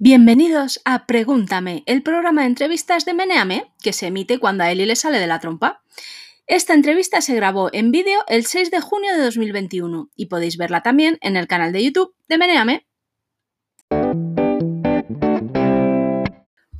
[0.00, 4.86] Bienvenidos a Pregúntame, el programa de entrevistas de Meneame que se emite cuando a Eli
[4.86, 5.84] le sale de la trompa.
[6.48, 10.82] Esta entrevista se grabó en vídeo el 6 de junio de 2021 y podéis verla
[10.82, 12.88] también en el canal de YouTube de Meneame.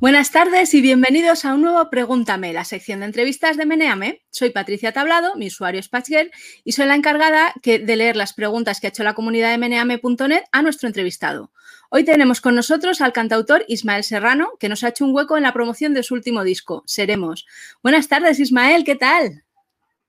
[0.05, 4.21] Buenas tardes y bienvenidos a un nuevo Pregúntame, la sección de entrevistas de Meneame.
[4.29, 6.29] Soy Patricia Tablado, mi usuario es Patchgirl
[6.63, 10.43] y soy la encargada de leer las preguntas que ha hecho la comunidad de meneame.net
[10.51, 11.49] a nuestro entrevistado.
[11.89, 15.41] Hoy tenemos con nosotros al cantautor Ismael Serrano, que nos ha hecho un hueco en
[15.41, 17.47] la promoción de su último disco, Seremos.
[17.81, 19.43] Buenas tardes, Ismael, ¿qué tal?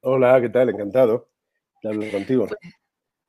[0.02, 0.69] Hola, ¿qué tal?
[0.69, 1.30] Encantado
[1.83, 2.48] de hablar contigo.
[2.48, 2.60] Pues,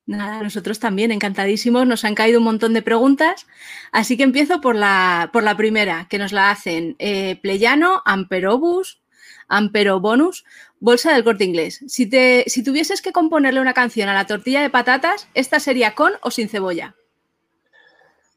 [0.07, 1.85] nada, nosotros también, encantadísimos.
[1.85, 3.45] Nos han caído un montón de preguntas,
[3.91, 9.01] así que empiezo por la, por la primera, que nos la hacen eh, Pleyano, Amperobus,
[9.47, 10.45] Amperobonus,
[10.79, 11.83] Bolsa del Corte Inglés.
[11.87, 15.93] Si, te, si tuvieses que componerle una canción a la tortilla de patatas, ¿esta sería
[15.93, 16.95] con o sin cebolla?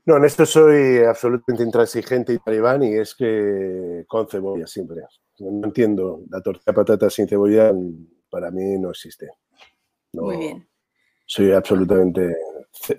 [0.06, 5.02] No, en esto soy absolutamente intransigente y talibán y es que con cebolla siempre.
[5.38, 7.72] No entiendo, la tortilla de patatas sin cebolla
[8.30, 9.28] para mí no existe.
[10.12, 10.69] Muy bien.
[11.30, 12.36] Soy absolutamente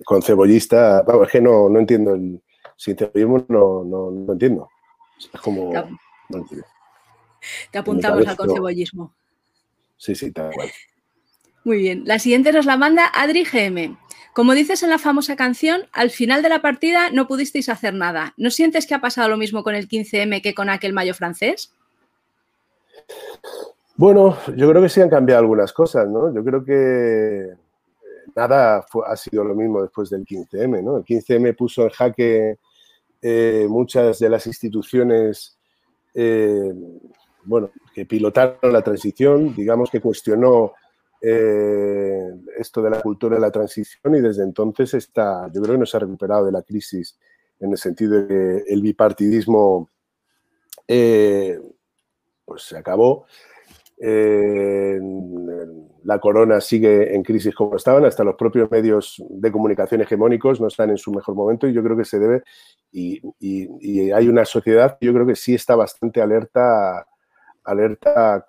[0.05, 1.01] con cebollista.
[1.01, 2.41] Vamos, es que no, no entiendo el
[2.77, 4.69] sin cebollismo, no, no, no entiendo.
[5.19, 5.69] Es como.
[7.73, 9.13] Te, apuntamos al concebollismo.
[9.97, 10.69] Sí, sí, tal cual.
[11.65, 12.03] Muy bien.
[12.05, 13.97] La siguiente nos la manda Adri GM.
[14.31, 18.33] Como dices en la famosa canción, al final de la partida no pudisteis hacer nada.
[18.37, 21.73] ¿No sientes que ha pasado lo mismo con el 15M que con aquel mayo francés?
[23.97, 26.33] Bueno, yo creo que sí han cambiado algunas cosas, ¿no?
[26.33, 27.59] Yo creo que
[28.35, 30.97] nada ha sido lo mismo después del 15M, ¿no?
[30.97, 32.59] El 15M puso en jaque
[33.21, 35.57] eh, muchas de las instituciones,
[36.13, 36.73] eh,
[37.43, 40.73] bueno, que pilotaron la transición, digamos que cuestionó
[41.21, 45.79] eh, esto de la cultura de la transición y desde entonces está, yo creo que
[45.79, 47.17] no se ha recuperado de la crisis
[47.59, 49.89] en el sentido de que el bipartidismo
[50.87, 53.25] pues se acabó.
[56.03, 60.67] La corona sigue en crisis como estaban, hasta los propios medios de comunicación hegemónicos no
[60.67, 62.41] están en su mejor momento y yo creo que se debe,
[62.91, 67.05] y, y hay una sociedad que yo creo que sí está bastante alerta,
[67.63, 68.43] alerta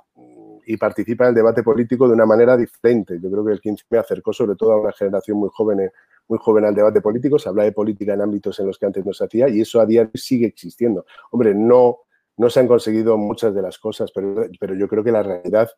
[0.67, 3.19] y participa en el debate político de una manera diferente.
[3.21, 5.91] Yo creo que el 15 me acercó sobre todo a una generación muy joven,
[6.29, 7.39] muy joven al debate político.
[7.39, 9.81] Se habla de política en ámbitos en los que antes no se hacía y eso
[9.81, 11.05] a día de hoy sigue existiendo.
[11.31, 11.99] Hombre, no,
[12.37, 15.71] no se han conseguido muchas de las cosas, pero, pero yo creo que la realidad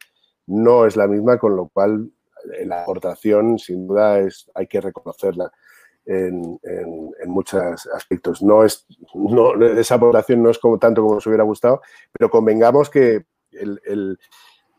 [0.47, 2.11] no es la misma, con lo cual
[2.53, 5.51] eh, la aportación, sin duda, es, hay que reconocerla.
[6.07, 6.61] En,
[7.27, 8.43] muchos aspectos.
[8.43, 11.81] No es, no, esa aportación no es como tanto como nos hubiera gustado,
[12.13, 14.19] pero convengamos que el,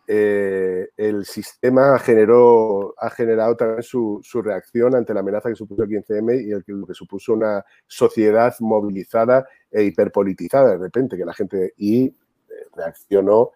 [0.08, 5.90] eh, el sistema generó, ha generado también su, reacción ante la amenaza que supuso el
[5.90, 11.34] 15M y el lo que supuso una sociedad movilizada e hiperpolitizada de repente, que la
[11.34, 12.14] gente y eh,
[12.76, 13.52] reaccionó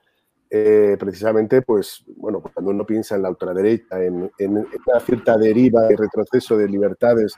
[0.49, 5.37] eh, precisamente, pues, bueno, pues cuando uno piensa en la ultraderecha, en, en, una cierta
[5.37, 7.35] deriva y retroceso de libertades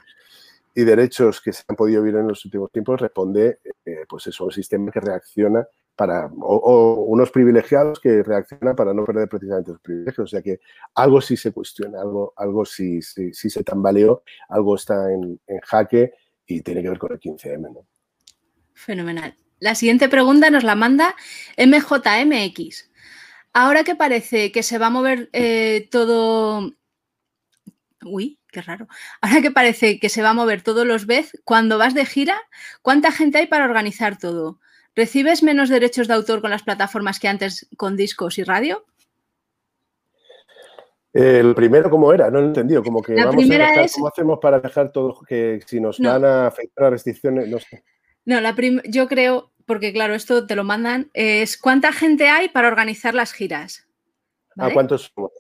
[0.73, 3.59] y derechos que se han podido vivir en los últimos tiempos, responde,
[4.07, 9.29] pues eso, un sistema que reacciona para, o, unos privilegiados que reaccionan para no perder
[9.29, 10.25] precisamente los privilegios.
[10.25, 10.59] O sea que
[10.95, 16.13] algo sí se cuestiona, algo, algo sí, sí, se tambaleó, algo está en, jaque
[16.45, 17.85] y tiene que ver con el 15M.
[18.73, 19.35] Fenomenal.
[19.59, 21.15] La siguiente pregunta nos la manda
[21.57, 22.89] MJMX.
[23.53, 26.73] Ahora que parece que se va a mover eh, todo...
[28.03, 28.87] Uy, qué raro.
[29.21, 32.39] Ahora que parece que se va a mover todos los vez, cuando vas de gira,
[32.81, 34.59] ¿cuánta gente hay para organizar todo?
[34.95, 38.85] ¿Recibes menos derechos de autor con las plataformas que antes con discos y radio?
[41.13, 42.29] El primero, ¿cómo era?
[42.29, 42.83] No lo he entendido.
[42.83, 46.83] Como que vamos a ¿Cómo hacemos para dejar todo que si nos van a afectar
[46.83, 47.49] las restricciones?
[47.49, 47.83] No sé.
[48.23, 52.67] No, la yo creo, porque claro, esto te lo mandan, es ¿cuánta gente hay para
[52.67, 53.87] organizar las giras?
[54.57, 55.31] ¿A ah, cuántos somos?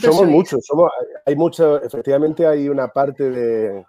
[0.00, 0.90] somos muchos, somos,
[1.26, 3.84] hay mucho, efectivamente hay una parte de,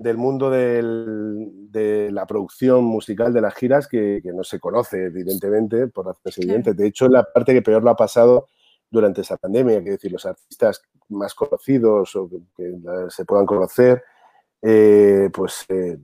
[0.00, 6.06] del mundo de la producción musical de las giras que, no se conoce, evidentemente, por
[6.06, 6.74] razones evidentes.
[6.74, 8.46] De hecho, la parte que peor lo ha pasado
[8.90, 10.80] durante esa pandemia, que decir, los artistas
[11.10, 12.78] más conocidos o que,
[13.10, 14.02] se puedan conocer,
[14.62, 15.98] eh, pues eh,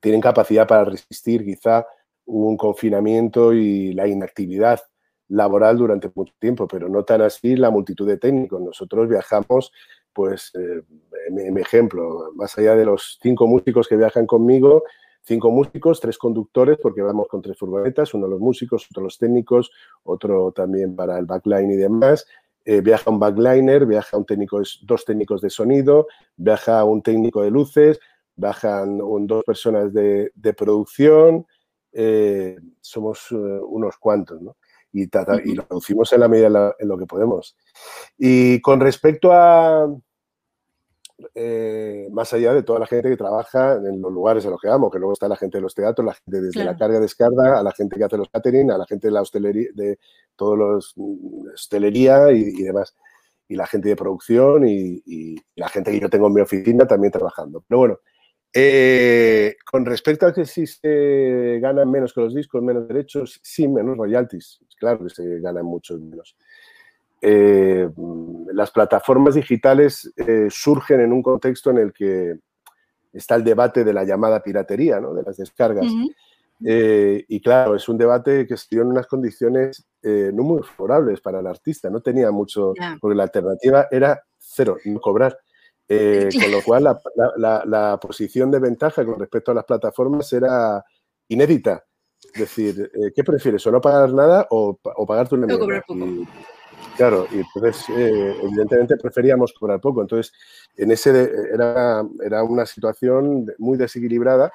[0.00, 1.86] tienen capacidad para resistir quizá
[2.24, 4.80] un confinamiento y la inactividad
[5.28, 8.62] laboral durante mucho tiempo, pero no tan así la multitud de técnicos.
[8.62, 9.70] Nosotros viajamos
[10.12, 10.82] pues, eh,
[11.30, 14.84] mi, ejemplo, más allá de los cinco músicos que viajan conmigo,
[15.22, 19.70] cinco músicos, tres conductores, porque vamos con tres furgonetas, uno los músicos, otro los técnicos,
[20.04, 22.26] otro también para el backline y demás.
[22.64, 26.06] Eh, viaja un backliner, viaja un técnico, dos técnicos de sonido,
[26.36, 28.00] viaja un técnico de luces,
[28.36, 31.46] bajan dos personas de, producción,
[31.92, 34.56] eh, somos unos cuantos, ¿no?
[34.92, 37.56] Y, y, lo reducimos en la medida en, lo que podemos.
[38.16, 39.86] Y con respecto a,
[42.10, 44.90] más allá de toda la gente que trabaja en los lugares a los que vamos,
[44.90, 47.62] que luego está la gente de los teatros, la gente desde la carga descarga, a
[47.62, 49.98] la gente que hace los catering, a la gente de la hostelería, de
[50.36, 52.94] todos los mm, hostelería y demás
[53.48, 57.10] y la gente de producción y, la gente que yo tengo en mi oficina también
[57.10, 57.64] trabajando.
[57.66, 57.98] Pero bueno,
[58.52, 63.68] eh, con respecto a que si se ganan menos que los discos, menos derechos, sí,
[63.68, 64.60] menos royalties.
[64.78, 66.36] Claro que se ganan muchos menos.
[67.20, 67.88] Eh,
[68.52, 72.38] las plataformas digitales eh, surgen en un contexto en el que
[73.12, 75.14] está el debate de la llamada piratería, ¿no?
[75.14, 75.86] de las descargas.
[76.64, 80.62] Eh, y claro, es un debate que se dio en unas condiciones eh, no muy
[80.62, 81.90] favorables para el artista.
[81.90, 85.38] No tenía mucho, porque la alternativa era cero, no cobrar.
[85.88, 86.98] Eh, con lo cual,
[87.36, 90.84] la, posición de ventaja con respecto a las plataformas era
[91.28, 91.84] inédita.
[92.34, 93.66] Es decir, ¿qué prefieres?
[93.66, 94.76] ¿O no pagar nada o,
[95.06, 96.04] pagar tu no cobrar poco.
[96.96, 100.02] claro, y entonces, evidentemente, preferíamos cobrar poco.
[100.02, 100.32] Entonces,
[100.76, 104.50] en ese era, era una situación muy desequilibrada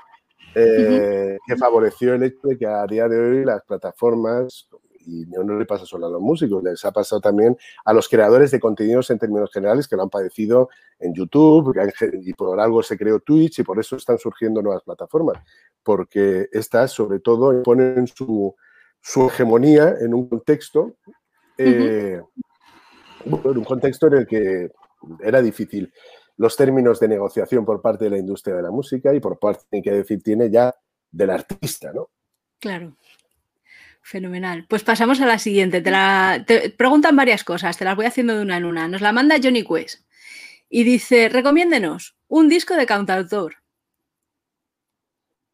[0.56, 4.68] eh, que favoreció el hecho de que a día de hoy las plataformas,
[5.06, 8.52] y no le pasa solo a los músicos, les ha pasado también a los creadores
[8.52, 10.70] de contenidos en términos generales que lo han padecido
[11.00, 11.76] en YouTube
[12.22, 15.38] y por algo se creó Twitch y por eso están surgiendo nuevas plataformas,
[15.84, 18.56] porque estas sobre todo ponen su,
[19.02, 20.96] su hegemonía en un contexto,
[21.58, 22.22] eh,
[23.26, 24.72] en un contexto en el que
[25.22, 25.92] era difícil
[26.38, 29.82] los términos de negociación por parte de la industria de la música y por parte,
[29.82, 30.74] que decir, tiene ya
[31.12, 32.10] del artista, ¿no?
[32.60, 32.96] Claro.
[34.04, 34.66] Fenomenal.
[34.68, 35.82] Pues pasamos a la siguiente.
[35.82, 36.46] Te, la,
[36.78, 38.88] preguntan varias cosas, te las voy haciendo de una en una.
[38.88, 40.06] Nos la manda Johnny Quest
[40.70, 43.56] y dice, recomiéndenos un disco de cantautor.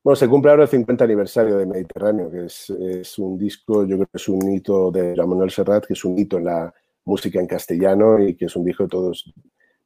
[0.03, 3.97] Bueno, se cumple ahora el 50 aniversario de Mediterráneo, que es, es, un disco, yo
[3.97, 6.73] creo que es un hito de Manuel Serrat, que es un hito en la
[7.05, 9.31] música en castellano y que es un disco de todos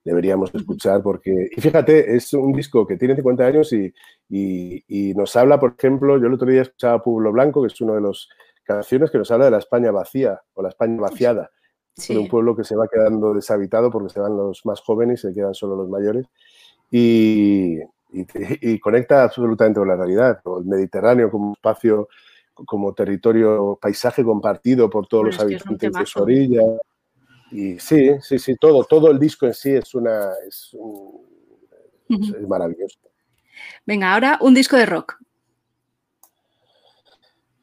[0.04, 3.94] deberíamos escuchar porque, y fíjate, es un disco que tiene 50 años y,
[4.30, 7.96] y, nos habla, por ejemplo, yo el otro día escuchaba Pueblo Blanco, que es uno
[7.96, 8.30] de los
[8.64, 11.52] canciones que nos habla de la España vacía o la España vaciada,
[12.08, 15.28] de un pueblo que se va quedando deshabitado porque se van los más jóvenes y
[15.28, 16.26] se quedan solo los mayores
[16.90, 17.78] y,
[18.12, 22.08] y conecta absolutamente con la realidad, el Mediterráneo como espacio,
[22.54, 26.62] como territorio, paisaje compartido por todos los habitantes de su orilla
[27.54, 30.32] y sí, sí, sí, todo, todo el disco en sí es una.
[30.48, 30.76] Es,
[32.48, 33.00] maravilloso.
[33.86, 35.20] Venga, ahora un disco de rock.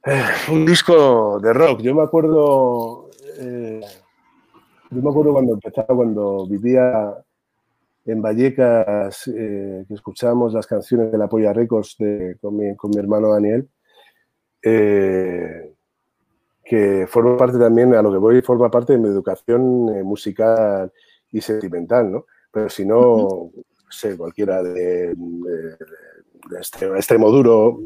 [0.04, 1.80] Eh, un disco de rock.
[1.80, 3.10] Yo me acuerdo.
[3.38, 3.80] Eh,
[4.90, 7.14] yo me acuerdo cuando empezaba, cuando vivía
[8.06, 11.96] en Vallecas, eh, que escuchábamos las canciones de la Polla Records
[12.40, 13.68] con, mi, con, mi, hermano Daniel
[16.70, 20.92] que forma parte también, a lo que voy, forma parte de mi educación eh, musical
[21.32, 22.26] y sentimental, ¿no?
[22.52, 23.50] Pero si no,
[23.88, 25.16] sé, cualquiera de,
[26.96, 27.80] extremo, duro,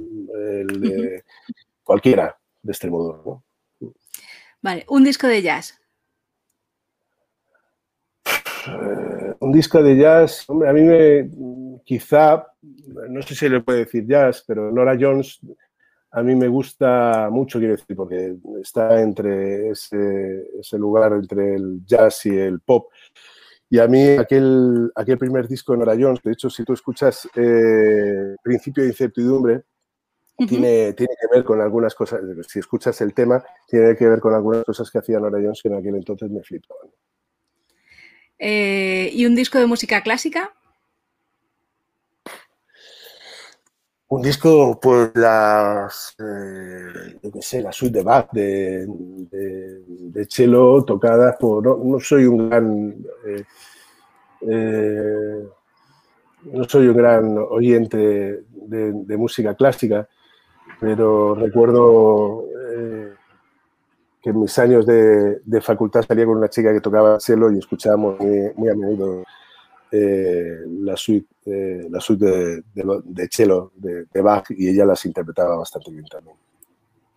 [1.85, 3.43] cualquiera de extremo duro,
[4.61, 5.79] Vale, un disco de jazz.
[8.67, 11.29] Eh, un disco de jazz, hombre, a mí me,
[11.85, 12.47] quizá,
[13.11, 15.39] no sé si le puede decir jazz, pero Nora Jones
[16.15, 22.25] a mí me gusta mucho, quiero decir, porque está entre ese, lugar entre el jazz
[22.27, 22.89] y el pop.
[23.69, 27.29] Y a mí aquel, aquel primer disco de Nora Jones, de hecho, si tú escuchas
[27.35, 29.65] eh, Principio de Incertidumbre,
[30.37, 34.35] tiene, tiene que ver con algunas cosas, si escuchas el tema, tiene que ver con
[34.35, 36.91] algunas cosas que hacía Nora Jones que en aquel entonces me flipaban.
[38.39, 40.53] Eh, ¿Y un disco de música clásica?
[44.15, 50.85] Un disco, pues las, eh, yo qué sé, la suite de Bach de, de, cello
[50.85, 52.95] tocadas por, no, soy un gran,
[53.27, 53.45] eh,
[54.43, 55.49] eh,
[56.45, 60.09] no soy un gran oyente de, música clásica,
[60.81, 62.45] pero recuerdo
[64.25, 68.19] que en mis años de, facultad salía con una chica que tocaba cello y escuchábamos
[68.19, 69.23] muy, muy a menudo
[69.97, 72.63] eh, la suite, eh, la suite de,
[73.05, 76.37] de, cello de, Bach y ella las interpretaba bastante bien también.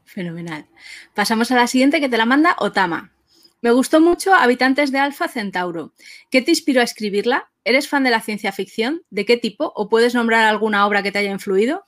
[0.03, 0.67] Fenomenal.
[1.15, 3.13] Pasamos a la siguiente que te la manda Otama.
[3.61, 5.93] Me gustó mucho Habitantes de Alfa Centauro.
[6.29, 7.49] ¿Qué te inspiró a escribirla?
[7.63, 9.01] ¿Eres fan de la ciencia ficción?
[9.09, 9.71] ¿De qué tipo?
[9.75, 11.83] ¿O puedes nombrar alguna obra que te haya influido?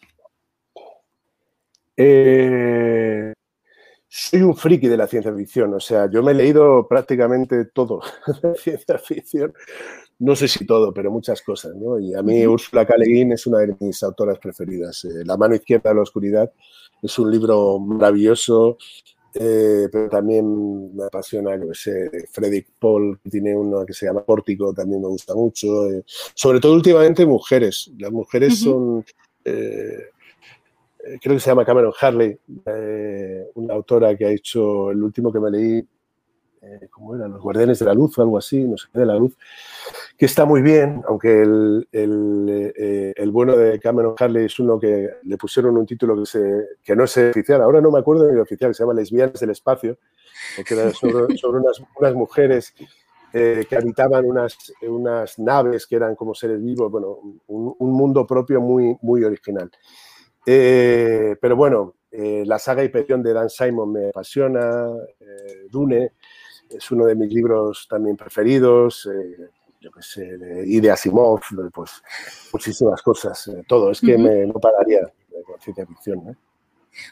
[2.01, 3.33] Eh,
[4.07, 8.01] soy un friki de la ciencia ficción, o sea, yo me he leído prácticamente todo
[8.41, 9.53] de ciencia ficción,
[10.17, 11.99] no sé si todo, pero muchas cosas, ¿no?
[11.99, 12.95] Y a mí Ursula K.
[12.95, 15.03] Le Guin es una de mis autoras preferidas.
[15.03, 16.49] Eh, la mano izquierda de la oscuridad
[17.01, 18.77] es un libro maravilloso,
[19.33, 24.23] eh, pero también me apasiona, no sé, Frederick Paul, que tiene uno que se llama
[24.23, 25.89] Pórtico, también me gusta mucho.
[25.89, 27.91] Eh, sobre todo últimamente mujeres.
[27.97, 29.03] Las mujeres son
[31.21, 32.37] creo que se llama Cameron Harley,
[33.55, 35.87] una autora que ha hecho el último que me leí,
[36.61, 37.27] eh, ¿cómo era?
[37.27, 39.37] Los Guardianes de la Luz o algo así, no sé, de la Luz,
[40.17, 44.77] que está muy bien, aunque el, el, eh, el, bueno de Cameron Harley es uno
[44.77, 48.27] que le pusieron un título que, se, que no es oficial, ahora no me acuerdo
[48.27, 49.97] ni el oficial, se llama Lesbianas del Espacio,
[50.67, 52.73] que era sobre, sobre unas, unas, mujeres
[53.31, 58.27] eh, que habitaban unas, unas naves que eran como seres vivos, bueno, un, un mundo
[58.27, 59.71] propio muy, muy original.
[60.45, 64.87] Eh, pero bueno, eh, la saga Hyperion de Dan Simon me apasiona,
[65.19, 66.13] eh, Dune
[66.69, 69.09] es uno de mis libros también preferidos,
[69.81, 71.41] yo qué sé, y de Asimov,
[71.73, 72.03] pues
[72.53, 75.01] muchísimas cosas, todo, es que me, no pararía
[75.45, 76.37] con ciencia ficción.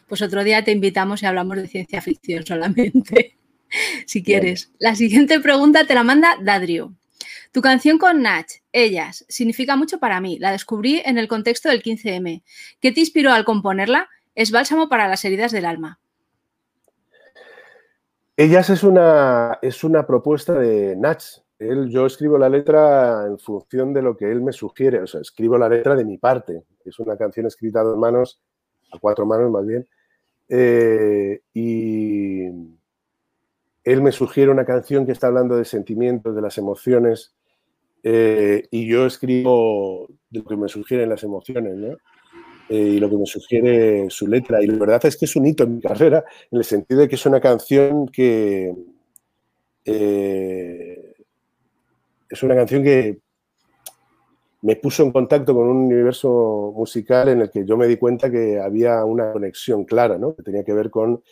[0.07, 3.37] Pues otro día te invitamos y hablamos de ciencia ficción solamente,
[4.05, 4.71] si quieres.
[4.77, 6.93] La siguiente pregunta te la manda Dadrio.
[7.51, 10.37] Tu canción con Nach, Ellas, significa mucho para mí.
[10.39, 12.43] La descubrí en el contexto del 15M.
[12.79, 14.09] ¿Qué te inspiró al componerla?
[14.35, 15.99] Es bálsamo para las heridas del alma.
[18.35, 21.23] Ellas es una, es una propuesta de Nach.
[21.57, 25.01] Él, yo escribo la letra en función de lo que él me sugiere.
[25.01, 26.63] O sea, escribo la letra de mi parte.
[26.85, 28.39] Es una canción escrita a dos manos,
[28.91, 29.87] a cuatro manos más bien.
[30.49, 32.76] Eh, y
[33.87, 37.33] él me sugiere una canción que está hablando de sentimientos, de las emociones,
[38.03, 41.97] eh, y yo escribo lo que me sugieren las emociones, ¿no?
[42.67, 44.61] Eh, y lo que me sugiere su letra.
[44.61, 47.07] Y la verdad es que es un hito en mi carrera, en el sentido de
[47.07, 48.75] que es una canción que...
[49.85, 51.13] Eh,
[52.29, 53.19] es una canción que
[54.63, 58.29] me puso en contacto con un universo musical en el que yo me di cuenta
[58.29, 60.35] que había una conexión clara, ¿no?
[60.35, 61.23] Que tenía que ver con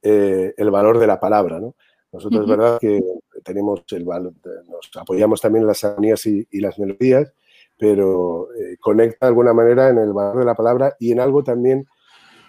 [0.00, 1.74] el valor de la palabra, ¿no?
[2.12, 3.02] Nosotros es verdad que
[3.44, 4.32] tenemos el valor,
[4.68, 7.32] nos apoyamos también en las armonías y, las melodías,
[7.76, 11.44] pero eh, conecta de alguna manera en el valor de la palabra y en algo
[11.44, 11.86] también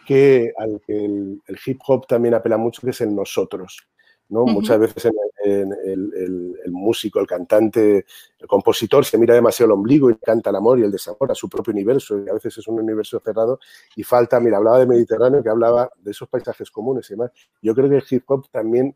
[0.07, 3.87] que al que el, hip hop también apela mucho, que es el nosotros.
[4.29, 4.45] ¿no?
[4.45, 5.11] Muchas veces
[5.43, 8.05] en, el, músico, el cantante,
[8.39, 11.35] el compositor se mira demasiado el ombligo y canta el amor y el desamor a
[11.35, 13.59] su propio universo, y a veces es un universo cerrado
[13.95, 17.31] y falta, mira, hablaba de Mediterráneo, que hablaba de esos paisajes comunes y demás.
[17.61, 18.95] Yo creo que el hip hop también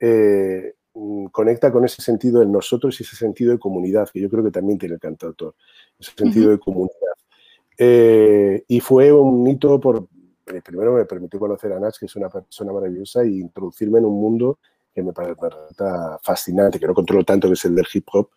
[0.00, 4.28] eh, mm, conecta con ese sentido de nosotros y ese sentido de comunidad, que yo
[4.28, 5.54] creo que también tiene el cantautor,
[5.98, 7.16] ese sentido de comunidad.
[7.78, 10.08] Eh, y fue un hito por,
[10.46, 14.06] eh, primero me permitió conocer a Nach, que es una persona maravillosa, y introducirme en
[14.06, 14.58] un mundo
[14.94, 15.34] que me parece
[16.22, 18.30] fascinante, que no controlo tanto, que es el del hip hop,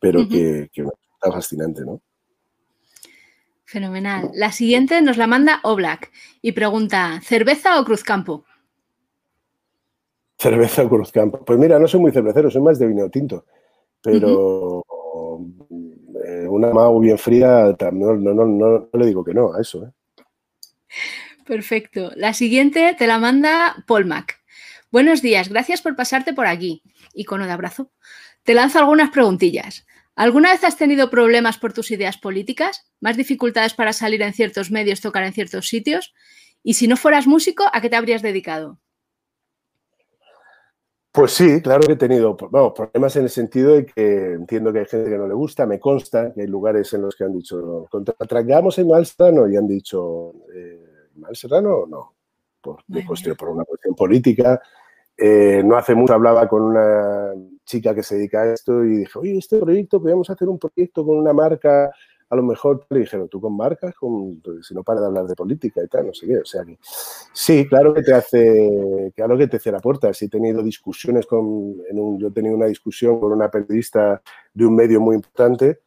[0.00, 2.00] pero que, que me resulta fascinante, ¿no?
[3.64, 4.32] Fenomenal.
[4.34, 6.10] La siguiente nos la manda Oblak
[6.42, 8.44] y pregunta, ¿cerveza o Cruzcampo?
[10.40, 11.44] Cerveza Cruzcampo.
[11.44, 13.44] Pues mira, no soy muy cervecero, soy más de vino tinto.
[14.00, 14.82] Pero
[16.24, 19.84] eh, una mago bien fría, no, no, le digo que no a eso.
[19.84, 19.90] ¿eh?
[21.44, 22.12] Perfecto.
[22.16, 24.40] La siguiente te la manda Paul Mac.
[24.90, 26.82] Buenos días, gracias por pasarte por aquí.
[27.12, 27.92] Icono de abrazo.
[28.42, 29.86] Te lanzo algunas preguntillas.
[30.16, 32.90] ¿Alguna vez has tenido problemas por tus ideas políticas?
[32.98, 36.14] ¿Más dificultades para salir en ciertos medios, tocar en ciertos sitios?
[36.62, 38.80] Y si no fueras músico, ¿a qué te habrías dedicado?
[41.12, 44.86] Pues sí, claro que he tenido problemas en el sentido de que entiendo que hay
[44.86, 47.88] gente que no le gusta, me consta que hay lugares en los que han dicho,
[47.90, 52.14] contratraigamos en Mal Serrano y han dicho, eh, ¿Mal Serrano no?
[52.60, 52.84] Por,
[53.36, 54.60] por una cuestión política.
[55.16, 59.18] Eh, no hace mucho hablaba con una chica que se dedica a esto y dije,
[59.18, 61.90] oye, este proyecto, podríamos hacer un proyecto con una marca
[62.30, 65.34] a lo mejor le dijeron, tú con marcas, con, si no para de hablar de
[65.34, 66.38] política y tal, no sé qué.
[66.38, 66.78] O sea que
[67.32, 70.22] sí, claro que te hace, claro que te cierra puertas.
[70.22, 74.22] He tenido discusiones con, en un, yo he tenido una discusión con una periodista
[74.54, 75.80] de un medio muy importante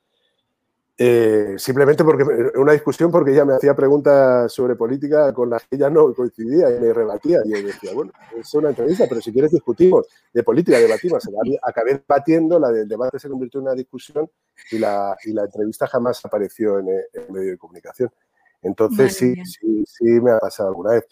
[0.96, 2.24] eh, simplemente porque
[2.56, 6.70] una discusión porque ella me hacía preguntas sobre política con las que ella no coincidía
[6.70, 7.40] y me rebatía.
[7.46, 11.28] Y yo decía, bueno, es una entrevista, pero si quieres discutimos de política, debatimos.
[11.64, 14.30] Acabé debatiendo, la del debate se convirtió en una discusión
[14.72, 18.12] y la, y la entrevista jamás apareció en el, medio de comunicación.
[18.62, 21.06] Entonces sí, sí, sí me ha pasado alguna vez.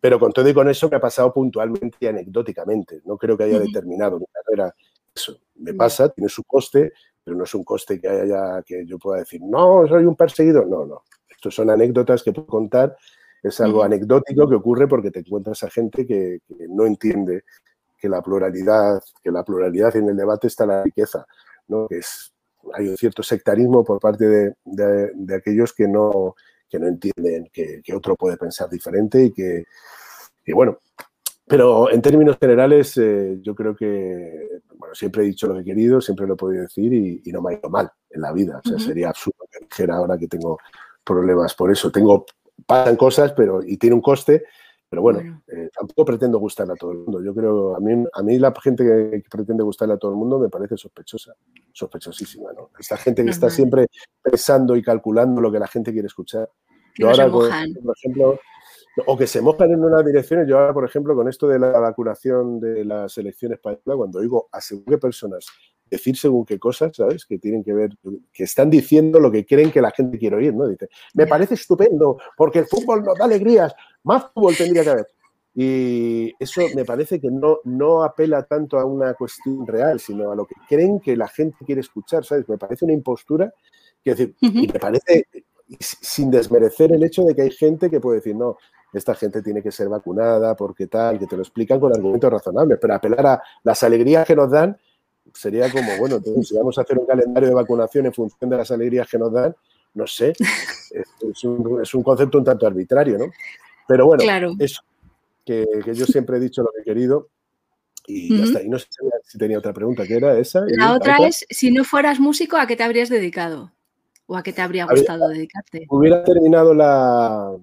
[0.00, 3.00] Pero con todo y con eso me ha pasado puntualmente y anecdóticamente.
[3.04, 4.74] No creo que haya determinado mi carrera
[5.14, 5.38] eso.
[5.54, 6.92] Me pasa, tiene su coste,
[7.24, 10.64] pero no es un coste que haya que yo pueda decir, no, soy un perseguido.
[10.64, 11.02] No, no.
[11.28, 12.96] Estos son anécdotas que puedo contar
[13.42, 17.44] es algo anecdótico que ocurre porque te encuentras a gente que, no entiende
[17.98, 21.26] que la pluralidad, que la pluralidad en el debate está la riqueza,
[21.68, 21.86] ¿no?
[21.88, 22.32] Que es,
[22.74, 26.34] hay un cierto sectarismo por parte de, aquellos que no,
[26.68, 29.64] que no entienden que, otro puede pensar diferente y que,
[30.44, 30.78] y bueno,
[31.50, 35.64] pero en términos generales, eh, yo creo que, bueno, siempre he dicho lo que he
[35.64, 38.60] querido, siempre lo he podido decir y, no me ha ido mal en la vida.
[38.64, 40.58] O sea, sería absurdo que dijera ahora que tengo
[41.02, 41.90] problemas por eso.
[41.90, 42.24] Tengo,
[42.64, 44.44] pasan cosas, pero, y tiene un coste,
[44.88, 47.20] pero bueno, eh, tampoco pretendo gustarle a todo el mundo.
[47.20, 50.38] Yo creo, a mí, a mí la gente que, pretende gustarle a todo el mundo
[50.38, 51.34] me parece sospechosa,
[51.72, 52.70] sospechosísima, ¿no?
[52.78, 53.88] Esta gente que está siempre
[54.22, 56.48] pensando y calculando lo que la gente quiere escuchar.
[56.96, 58.38] Yo ahora, por ejemplo,
[59.06, 60.46] o que se mojan en una dirección.
[60.46, 64.48] Yo ahora, por ejemplo, con esto de la vacunación de la selección española, cuando oigo
[64.52, 65.46] a según qué personas
[65.90, 67.26] decir según qué cosas, ¿sabes?
[67.26, 67.90] Que tienen que ver,
[68.32, 70.68] que están diciendo lo que creen que la gente quiere oír, ¿no?
[70.68, 75.06] Dice, me parece estupendo porque el fútbol nos da alegrías, más fútbol tendría que haber.
[75.52, 80.36] Y eso me parece que no, no apela tanto a una cuestión real, sino a
[80.36, 82.48] lo que creen que la gente quiere escuchar, ¿sabes?
[82.48, 83.52] Me parece una impostura
[84.04, 85.26] que decir, y me parece,
[85.78, 88.56] sin desmerecer el hecho de que hay gente que puede decir, no,
[88.92, 92.78] esta gente tiene que ser vacunada, porque tal, que te lo explican con argumentos razonables,
[92.80, 94.76] pero apelar a las alegrías que nos dan
[95.34, 98.56] sería como, bueno, entonces, si vamos a hacer un calendario de vacunación en función de
[98.56, 99.54] las alegrías que nos dan,
[99.94, 103.26] no sé, es, un, concepto un tanto arbitrario, ¿no?
[103.86, 104.82] Pero bueno, eso,
[105.44, 107.28] que, yo siempre he dicho lo que he querido
[108.06, 108.62] y ya está.
[108.62, 108.86] Y no sé
[109.24, 110.64] si tenía otra pregunta, ¿qué era esa?
[110.68, 113.72] La otra es, si no fueras músico, ¿a qué te habrías dedicado?
[114.26, 115.86] ¿O a qué te habría gustado dedicarte?
[115.88, 117.56] Hubiera terminado la,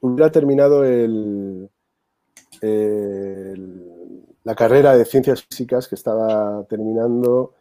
[0.00, 0.82] hubiera terminado
[4.42, 7.54] la carrera de ciencias físicas que estaba terminando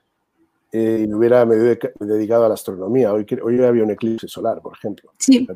[0.72, 3.14] eh, y me hubiera dedicado a la astronomía.
[3.14, 5.12] Hoy, hoy había un eclipse solar, por ejemplo.
[5.18, 5.48] Sí.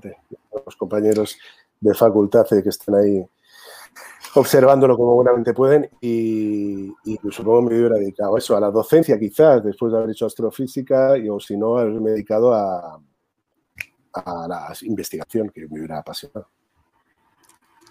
[0.66, 1.38] los compañeros
[1.80, 3.25] de facultad que están ahí
[4.36, 6.92] observándolo como buenamente pueden y,
[7.30, 11.18] supongo me hubiera dedicado a eso, a la docencia quizás, después de haber hecho astrofísica
[11.18, 13.00] y o si no, haberme dedicado a,
[14.13, 16.48] a la investigación que me hubiera apasionado.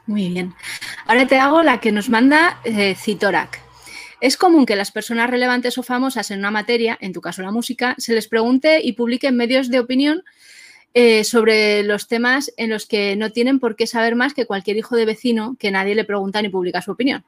[0.06, 0.54] Muy bien.
[1.06, 3.61] Ahora te hago la que nos manda eh, Citorac.
[4.20, 7.50] Es común que las personas relevantes o famosas en una materia, en tu caso la
[7.50, 10.22] música, se les pregunte y publiquen medios de opinión
[10.94, 14.76] eh, sobre los temas en los que no tienen por qué saber más que cualquier
[14.76, 17.24] hijo de vecino que nadie le pregunta ni publica su opinión.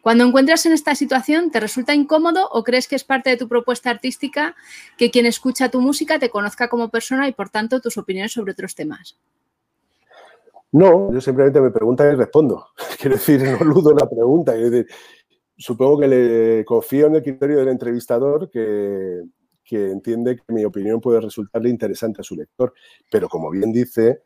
[0.00, 3.48] Cuando encuentras en esta situación, ¿te resulta incómodo o crees que es parte de tu
[3.48, 4.54] propuesta artística
[4.96, 8.52] que quien escucha tu música te conozca como persona y por tanto tus opiniones sobre
[8.52, 9.16] otros temas?
[10.76, 12.66] No, yo simplemente me pregunto y respondo.
[13.00, 14.52] Quiero decir, no ludo la pregunta.
[15.56, 19.22] supongo que le confío en el criterio del entrevistador que,
[19.70, 22.74] entiende que mi opinión puede resultarle interesante a su lector.
[23.10, 24.20] Pero como bien dice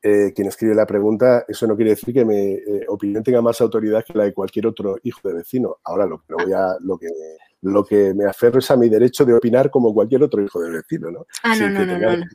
[0.00, 3.60] eh, quien escribe la pregunta, eso no quiere decir que mi eh, opinión tenga más
[3.60, 5.78] autoridad que la de cualquier otro hijo de vecino.
[5.82, 7.08] Ahora lo, voy a, lo que
[7.62, 10.70] lo que me aferro es a mi derecho de opinar como cualquier otro hijo de
[10.70, 11.26] vecino, ¿no?
[11.42, 12.26] Ah, no, no, no, no,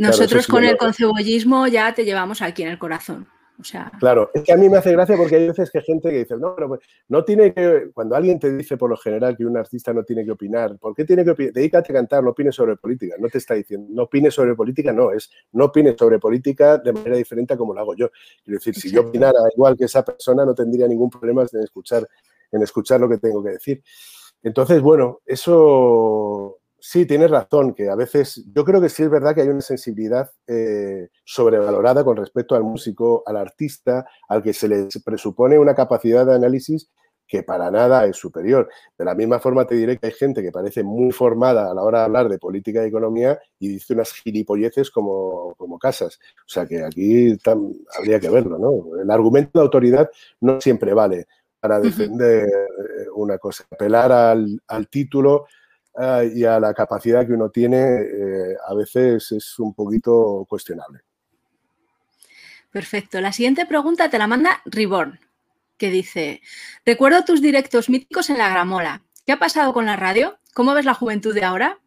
[0.00, 3.26] nosotros con el concebollismo ya te llevamos aquí en el corazón.
[3.60, 3.92] O sea...
[4.00, 6.20] Claro, es que a mí me hace gracia porque hay veces que hay gente que
[6.20, 9.44] dice, no, pero pues, no tiene que, cuando alguien te dice por lo general que
[9.44, 11.52] un artista no tiene que opinar, ¿por qué tiene que opinar?
[11.52, 13.16] Dedícate a cantar, no opines sobre política.
[13.18, 16.92] No te está diciendo, no opines sobre política, no, es no opines sobre política de
[16.94, 18.10] manera diferente a como lo hago yo.
[18.42, 22.08] Quiero decir, si yo opinara igual que esa persona, no tendría ningún problema en escuchar,
[22.50, 23.82] en escuchar lo que tengo que decir.
[24.42, 29.34] Entonces, bueno, eso Sí, tienes razón, que a veces yo creo que sí es verdad
[29.34, 34.66] que hay una sensibilidad eh, sobrevalorada con respecto al músico, al artista, al que se
[34.66, 36.88] le presupone una capacidad de análisis
[37.30, 38.68] que para nada es superior.
[38.98, 41.82] De la misma forma te diré que hay gente que parece muy formada a la
[41.82, 46.18] hora de hablar de política y economía y dice unas gilipolleces como, como casas.
[46.38, 47.38] O sea que aquí
[47.96, 49.00] habría que verlo, ¿no?
[49.00, 51.26] El argumento de autoridad no siempre vale
[51.60, 53.64] para defender eh, una cosa.
[53.70, 55.46] Apelar al, al título
[55.96, 61.00] Ah, y a la capacidad que uno tiene eh, a veces es un poquito cuestionable.
[62.70, 63.20] Perfecto.
[63.20, 65.18] La siguiente pregunta te la manda Reborn,
[65.76, 66.40] que dice,
[66.86, 69.02] recuerdo tus directos míticos en la Gramola.
[69.26, 70.38] ¿Qué ha pasado con la radio?
[70.54, 71.78] ¿Cómo ves la juventud de ahora?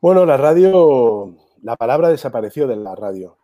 [0.00, 3.38] Bueno, la radio, la palabra desapareció de la radio.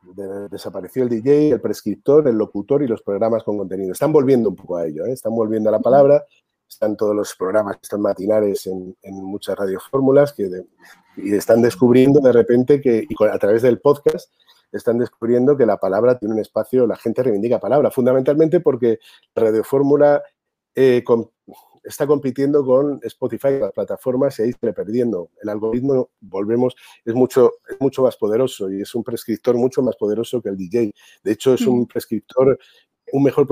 [0.51, 3.93] desapareció el DJ, el prescriptor, el locutor y los programas con contenido.
[3.93, 5.12] Están volviendo un poco a ello, ¿eh?
[5.12, 6.25] están volviendo a la palabra
[6.74, 10.48] están todos los programas, están matinales en, en muchas radiofórmulas que
[11.16, 14.30] y están descubriendo de repente que, y a través del podcast,
[14.72, 18.98] están descubriendo que la palabra tiene un espacio, la gente reivindica palabra, fundamentalmente porque
[19.34, 20.22] la radiofórmula
[20.74, 21.04] eh,
[21.84, 25.30] está compitiendo con Spotify, las plataformas, y ahí se le perdiendo.
[25.40, 29.94] El algoritmo, volvemos, es mucho, es mucho más poderoso y es un prescriptor mucho más
[29.96, 30.90] poderoso que el DJ.
[31.22, 32.58] De hecho, es un prescriptor,
[33.12, 33.46] un mejor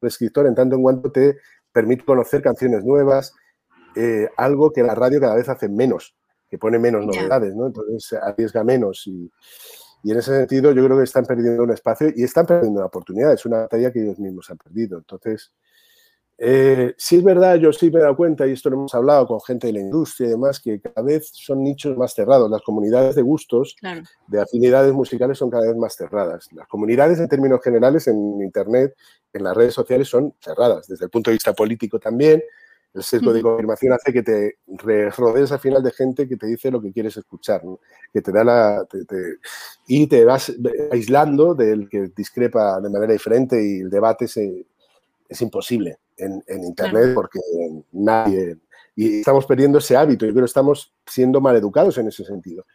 [0.00, 1.38] prescriptor en tanto en cuanto te
[1.72, 3.34] permite conocer canciones nuevas,
[3.96, 6.16] eh, algo que la radio cada vez hace menos,
[6.48, 7.66] que pone menos novedades, ¿no?
[7.66, 9.30] Entonces arriesga menos y,
[10.02, 12.86] y, en ese sentido yo creo que están perdiendo un espacio y están perdiendo una
[12.86, 13.32] oportunidad.
[13.32, 14.98] Es una batalla que ellos mismos han perdido.
[14.98, 15.52] Entonces,
[16.40, 19.26] eh, sí es verdad, yo sí me he dado cuenta, y esto lo hemos hablado
[19.26, 22.48] con gente de la industria y demás, que cada vez son nichos más cerrados.
[22.48, 23.74] Las comunidades de gustos,
[24.28, 26.48] de afinidades musicales son cada vez más cerradas.
[26.52, 28.94] Las comunidades en términos generales en Internet,
[29.32, 32.40] en las redes sociales son cerradas, desde el punto de vista político también.
[32.94, 34.58] El sesgo de confirmación hace que te
[35.16, 37.62] rodees al final de gente que te dice lo que quieres escuchar,
[38.12, 38.86] que te da la...
[39.88, 40.52] y te vas
[40.90, 47.40] aislando del que discrepa de manera diferente y el debate es imposible en, Internet porque
[47.92, 48.58] nadie...
[48.94, 52.66] Y estamos perdiendo ese hábito, yo creo que estamos siendo mal educados en ese sentido.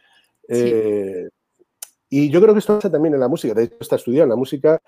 [0.48, 1.28] Eh,
[2.08, 4.30] y yo creo que esto pasa también en la música, de hecho está estudiado en
[4.30, 4.80] la música,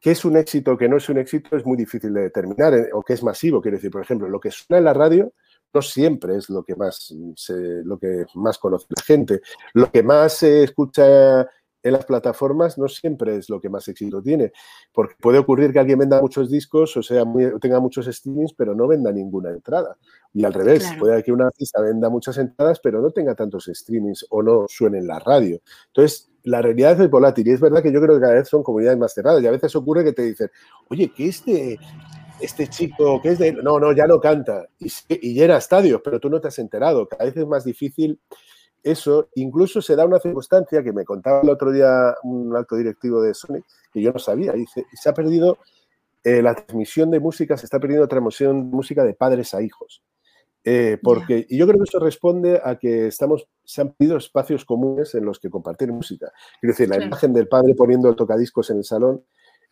[0.00, 2.88] qué es un éxito, qué no es un éxito, es muy difícil de determinar, eh,
[2.94, 5.32] o qué es masivo, quiero decir, por ejemplo, lo que suena en la radio
[5.72, 9.40] no siempre es lo que más, se, lo que más conoce la gente.
[9.74, 11.48] Lo que más se escucha
[11.82, 14.52] en las plataformas no siempre es lo que más éxito tiene,
[14.92, 17.24] porque puede ocurrir que alguien venda muchos discos, o sea,
[17.60, 19.96] tenga muchos streamings, pero no venda ninguna entrada.
[20.32, 24.26] Y al revés, puede que una artista venda muchas entradas, pero no tenga tantos streamings
[24.30, 25.60] o no suene en la radio.
[25.88, 28.62] Entonces, la realidad es volátil y es verdad que yo creo que cada vez son
[28.62, 30.50] comunidades más cerradas y a veces ocurre que te dicen,
[30.88, 31.78] oye, que este,
[32.40, 33.52] este chico, que es de...
[33.52, 37.06] No, no, ya no canta y, y llena estadios, pero tú no te has enterado.
[37.08, 38.18] Cada vez es más difícil
[38.82, 43.20] eso, incluso se da una circunstancia que me contaba el otro día un alto directivo
[43.22, 43.62] de Sony,
[43.92, 45.58] que yo no sabía, dice, se ha perdido
[46.22, 49.62] eh, la transmisión de música, se está perdiendo la transmisión de música de padres a
[49.62, 50.02] hijos.
[50.62, 54.66] Eh, porque, y yo creo que eso responde a que estamos, se han pedido espacios
[54.66, 56.30] comunes en los que compartir música.
[56.60, 59.24] Quiero decir, la imagen del padre poniendo el tocadiscos en el salón,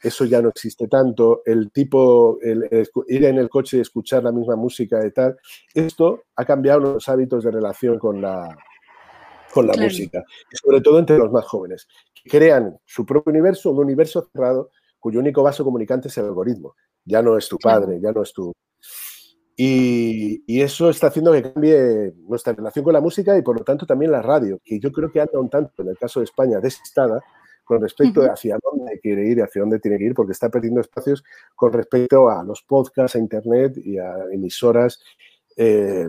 [0.02, 1.42] eso ya no existe tanto.
[1.44, 2.68] El tipo, el,
[3.08, 5.36] ir en el coche y escuchar la misma música y tal,
[5.74, 8.56] esto ha cambiado los hábitos de relación con la,
[9.52, 10.24] con la música,
[10.62, 15.20] sobre todo entre los más jóvenes, que crean su propio universo, un universo cerrado cuyo
[15.20, 16.74] único vaso comunicante es el algoritmo.
[17.04, 18.52] Ya no es tu padre, ya no es tu...
[19.56, 23.86] Y, eso está haciendo que cambie nuestra relación con la música y por lo tanto
[23.86, 26.60] también la radio, que yo creo que anda un tanto, en el caso de España,
[26.60, 27.20] desestada
[27.64, 30.48] con respecto a hacia dónde quiere ir y hacia dónde tiene que ir, porque está
[30.48, 35.00] perdiendo espacios con respecto a los podcasts, a Internet y a emisoras,
[35.56, 36.08] eh,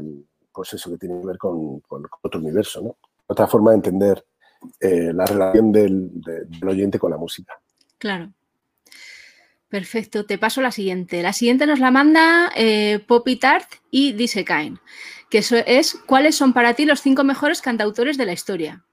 [0.53, 2.97] pues eso que tiene que ver con, con otro universo, ¿no?
[3.29, 4.25] Otra forma de entender
[4.79, 6.11] eh, la relación del,
[6.67, 7.53] oyente con la música.
[7.97, 8.33] Claro.
[9.69, 11.21] Perfecto, te paso la siguiente.
[11.21, 14.79] La siguiente nos la manda eh, Poppy Tart y Disekain,
[15.29, 18.83] que eso es ¿cuáles son para ti los cinco mejores cantautores de la historia?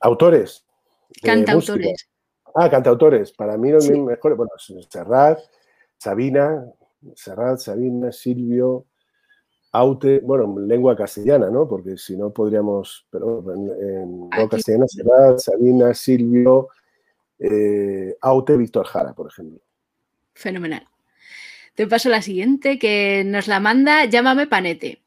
[0.00, 0.64] Autores.
[1.20, 2.08] Cantautores.
[2.54, 3.32] Ah, cantautores.
[3.32, 4.52] Para mí los mejores, bueno,
[4.88, 5.40] Serrat,
[5.96, 6.64] Sabina,
[7.16, 8.86] Serrat, Sabina, Silvio,
[9.72, 11.68] Aute, bueno, lengua castellana, ¿no?
[11.68, 16.68] Porque si no podríamos, pero en, lengua castellana será Sabina, Silvio,
[17.38, 19.60] eh, Aute, Víctor Jara, por ejemplo.
[20.34, 20.86] Fenomenal.
[21.74, 25.02] Te paso la siguiente que nos la manda Llámame Panete.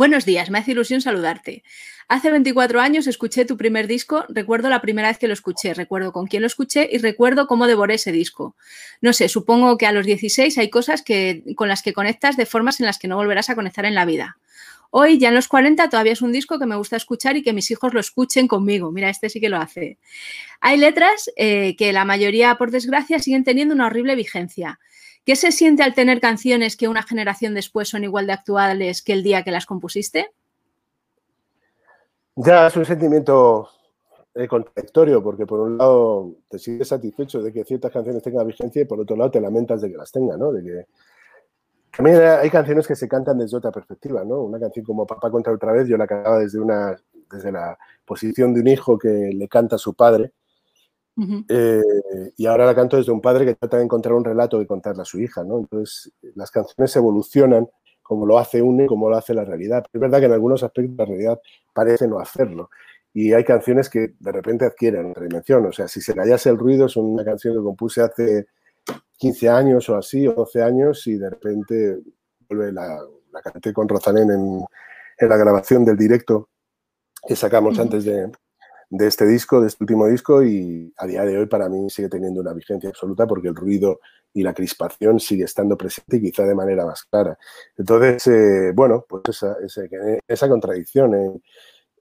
[0.00, 1.62] Buenos días, me hace ilusión saludarte.
[2.08, 6.10] Hace 24 años escuché tu primer disco, recuerdo la primera vez que lo escuché, recuerdo
[6.10, 8.56] con quién lo escuché y recuerdo cómo devoré ese disco.
[9.02, 12.46] No sé, supongo que a los 16 hay cosas que, con las que conectas de
[12.46, 14.38] formas en las que no volverás a conectar en la vida.
[14.88, 17.52] Hoy, ya en los 40, todavía es un disco que me gusta escuchar y que
[17.52, 18.90] mis hijos lo escuchen conmigo.
[18.92, 19.98] Mira, este sí que lo hace.
[20.62, 24.80] Hay letras eh, que la mayoría, por desgracia, siguen teniendo una horrible vigencia.
[25.30, 29.12] ¿Qué se siente al tener canciones que una generación después son igual de actuales que
[29.12, 30.32] el día que las compusiste?
[32.34, 33.68] Ya es un sentimiento
[34.34, 38.82] eh, contradictorio, porque por un lado te sientes satisfecho de que ciertas canciones tengan vigencia
[38.82, 40.50] y por otro lado te lamentas de que las tengan, ¿no?
[40.50, 40.86] De que
[41.96, 44.40] también hay canciones que se cantan desde otra perspectiva, ¿no?
[44.40, 46.96] Una canción como Papá contra otra vez, yo la cantaba desde una
[47.30, 50.32] desde la posición de un hijo que le canta a su padre.
[51.48, 51.82] Eh,
[52.36, 55.02] y ahora la canto desde un padre que trata de encontrar un relato que contarle
[55.02, 55.58] a su hija, ¿no?
[55.58, 57.68] Entonces, las canciones evolucionan
[58.02, 59.84] como lo hace uno y como lo hace la realidad.
[59.92, 61.40] es verdad que en algunos aspectos la realidad
[61.72, 62.70] parece no hacerlo.
[63.12, 65.66] Y hay canciones que de repente adquieren otra dimensión.
[65.66, 68.46] O sea, si se callase el ruido es una canción que compuse hace
[69.18, 71.98] 15 años o así, o 12 años, y de repente
[72.48, 73.00] vuelve la,
[73.32, 74.64] la canté con Rosalén en,
[75.18, 76.48] en, la grabación del directo
[77.26, 78.30] que sacamos antes de,
[78.90, 82.08] de este disco, de este último disco, y a día de hoy para mí sigue
[82.08, 84.00] teniendo una vigencia absoluta porque el ruido
[84.34, 87.38] y la crispación sigue estando presente y quizá de manera más clara.
[87.76, 89.56] Entonces, eh, bueno, pues esa,
[90.26, 91.40] esa, contradicción.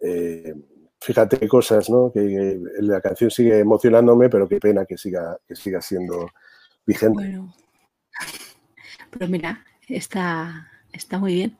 [0.02, 0.56] Eh,
[1.00, 2.12] fíjate qué cosas, ¿no?
[2.12, 6.30] Que, la canción sigue emocionándome, pero qué pena que siga, que siga siendo
[6.86, 7.14] vigente.
[7.14, 7.54] Bueno,
[9.12, 11.58] pero mira, está, está muy bien.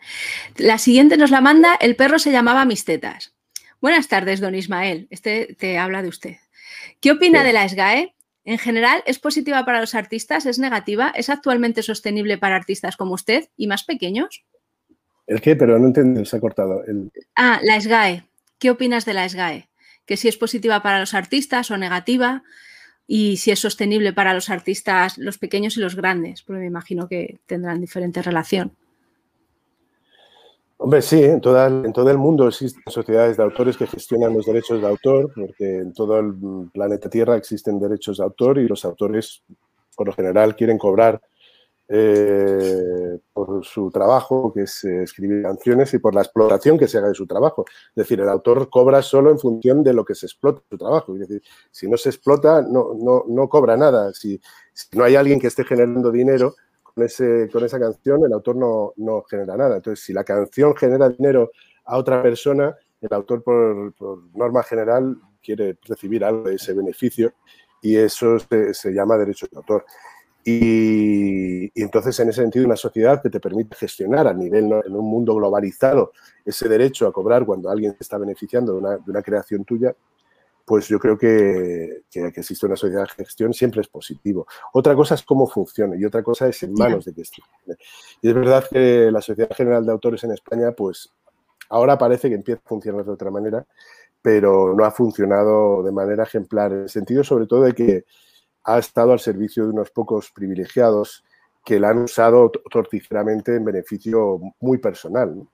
[0.58, 3.36] La siguiente nos la manda, el perro se llamaba Mis Tetas.
[3.82, 5.08] Buenas tardes, don Ismael.
[5.10, 6.36] Este te habla de usted.
[7.00, 8.14] ¿Qué opina de la SGAE?
[8.44, 10.46] En general, ¿es positiva para los artistas?
[10.46, 11.14] ¿Es negativa?
[11.16, 14.44] ¿Es actualmente sostenible para artistas como usted y más pequeños?
[15.28, 15.56] ¿El qué?
[15.56, 16.84] Pero no entiendo, se ha cortado.
[17.36, 18.26] Ah, la SGAE.
[18.58, 19.70] ¿Qué opinas de la SGAE?
[20.06, 22.44] ¿Que si es positiva para los artistas o negativa?
[23.08, 27.08] Y si es sostenible para los artistas, los pequeños y los grandes, porque me imagino
[27.08, 28.76] que tendrán diferente relación.
[30.82, 34.80] Hombre, sí, en, en todo el mundo existen sociedades de autores que gestionan los derechos
[34.82, 36.34] de autor, porque en todo el
[36.72, 39.44] planeta Tierra existen derechos de autor y los autores,
[39.98, 41.22] por lo general, quieren cobrar
[41.90, 46.98] eh, por su trabajo, que es eh, escribir canciones, y por la explotación que se
[46.98, 47.66] haga de su trabajo.
[47.68, 51.14] Es decir, el autor cobra solo en función de lo que se explota su trabajo.
[51.14, 54.14] Es decir, si no se explota, no, no, no cobra nada.
[54.14, 54.40] Si,
[54.72, 56.56] si no hay alguien que esté generando dinero,
[56.94, 59.78] con, esa canción el autor no, genera nada.
[59.78, 61.52] Entonces, si la canción genera dinero
[61.86, 63.94] a otra persona, el autor, por,
[64.36, 67.34] norma general, quiere recibir algo de ese beneficio
[67.82, 69.86] y eso se, llama derecho de autor.
[70.44, 75.10] Y, entonces, en ese sentido, una sociedad que te permite gestionar a nivel, en un
[75.10, 76.12] mundo globalizado,
[76.44, 79.96] ese derecho a cobrar cuando alguien está beneficiando de una creación tuya,
[80.70, 84.46] pues yo creo que, que, existe una sociedad de gestión siempre es positivo.
[84.72, 87.42] Otra cosa es cómo funciona y otra cosa es en manos de que esté.
[88.22, 91.12] Y es verdad que la Sociedad General de Autores en España, pues
[91.70, 93.66] ahora parece que empieza a funcionar de otra manera,
[94.22, 98.06] pero no ha funcionado de manera ejemplar, en el sentido sobre todo de que
[98.66, 101.24] ha estado al servicio de unos pocos privilegiados
[101.66, 105.36] que la han usado torticeramente en beneficio muy personal.
[105.36, 105.48] ¿no?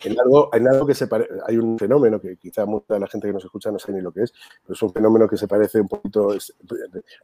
[0.00, 1.08] En, algo, que se
[1.46, 4.00] hay un fenómeno que quizá mucha de la gente que nos escucha no sabe ni
[4.00, 6.34] lo que es, pero es un fenómeno que se parece un poquito,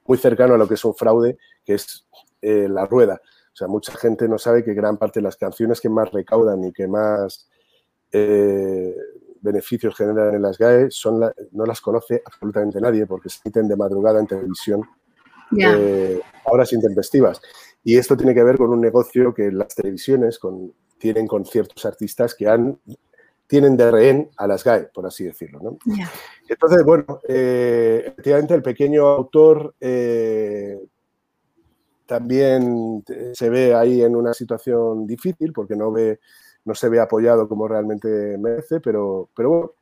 [0.07, 2.07] muy cercano a lo que es un fraude, que es
[2.43, 3.21] eh, la rueda.
[3.53, 6.63] O sea, mucha gente no sabe que gran parte de las canciones que más recaudan
[6.65, 7.49] y que más
[8.13, 8.95] eh,
[9.41, 11.21] beneficios generan en las GAE son
[11.53, 14.83] no las conoce absolutamente nadie porque se emiten de madrugada en televisión
[15.59, 17.41] eh, a horas intempestivas.
[17.83, 21.85] Y esto tiene que ver con un negocio que las televisiones, con tienen con ciertos
[21.87, 22.79] artistas que han,
[23.47, 25.61] tienen de rehén a las GAE, por así decirlo.
[25.63, 25.79] ¿no?
[26.49, 30.79] Entonces, bueno, eh, efectivamente el pequeño autor eh,
[32.07, 36.21] también se ve ahí en una situación difícil porque no, ve,
[36.65, 39.73] no se ve apoyado como realmente merece, pero, pero bueno,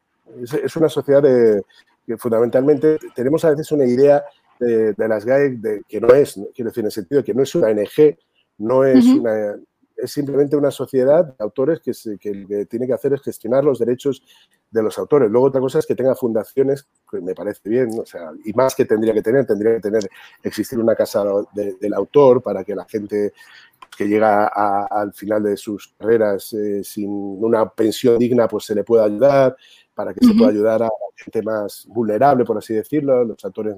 [0.43, 4.25] es, una sociedad que fundamentalmente tenemos a veces una idea
[4.59, 7.43] de, las GAE de, que no es, quiero decir, en el sentido de que no
[7.43, 8.17] es una ONG,
[8.59, 9.57] no es una
[9.97, 11.93] es simplemente una sociedad de autores que,
[12.35, 14.23] lo que tiene que hacer es gestionar los derechos
[14.71, 15.31] de los autores.
[15.31, 18.75] Luego otra cosa es que tenga fundaciones, que me parece bien, o sea, y más
[18.75, 20.09] que tendría que tener, tendría que tener,
[20.43, 23.33] existir una casa del autor para que la gente
[23.97, 28.85] que llega al final de sus carreras eh, sin una pensión digna, pues se le
[28.85, 29.57] pueda ayudar,
[29.97, 33.75] para que se pueda ayudar a gente más vulnerable, por así decirlo, los actores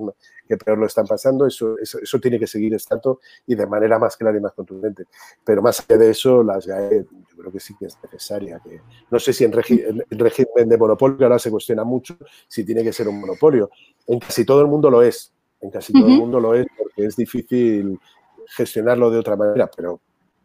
[0.48, 4.16] que peor lo están pasando, eso, eso, tiene que seguir estando y de manera más
[4.16, 5.04] clara y más contundente.
[5.44, 8.60] Pero más allá de eso, las GAE yo creo que sí que es necesaria.
[8.64, 8.80] Que,
[9.12, 12.16] no sé si en, régimen de monopolio, ahora se cuestiona mucho
[12.48, 13.70] si tiene que ser un monopolio.
[14.08, 17.06] En casi todo el mundo lo es, en casi todo el mundo lo es porque
[17.06, 18.00] es difícil
[18.48, 20.00] gestionarlo de otra manera, pero,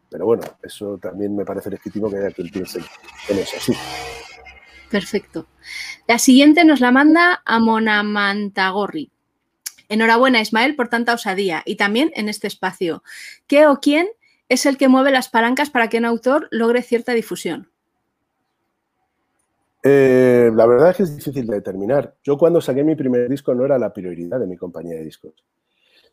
[0.08, 2.78] pero bueno, eso también me parece legítimo que haya quien piense
[3.28, 3.72] en eso así.
[4.94, 5.48] Perfecto.
[6.06, 9.10] La siguiente nos la manda a Monamantagorri.
[9.88, 13.02] Enhorabuena, Ismael, por tanta osadía y también en este espacio.
[13.48, 14.06] ¿Qué o quién
[14.48, 17.68] es el que mueve las palancas para que un autor logre cierta difusión?
[19.82, 22.14] Eh, la verdad es que es difícil de determinar.
[22.22, 25.32] Yo cuando saqué mi primer disco no era la prioridad de mi compañía de discos.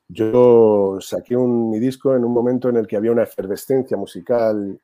[0.08, 4.82] Yo saqué mi disco en un momento en el que había una efervescencia musical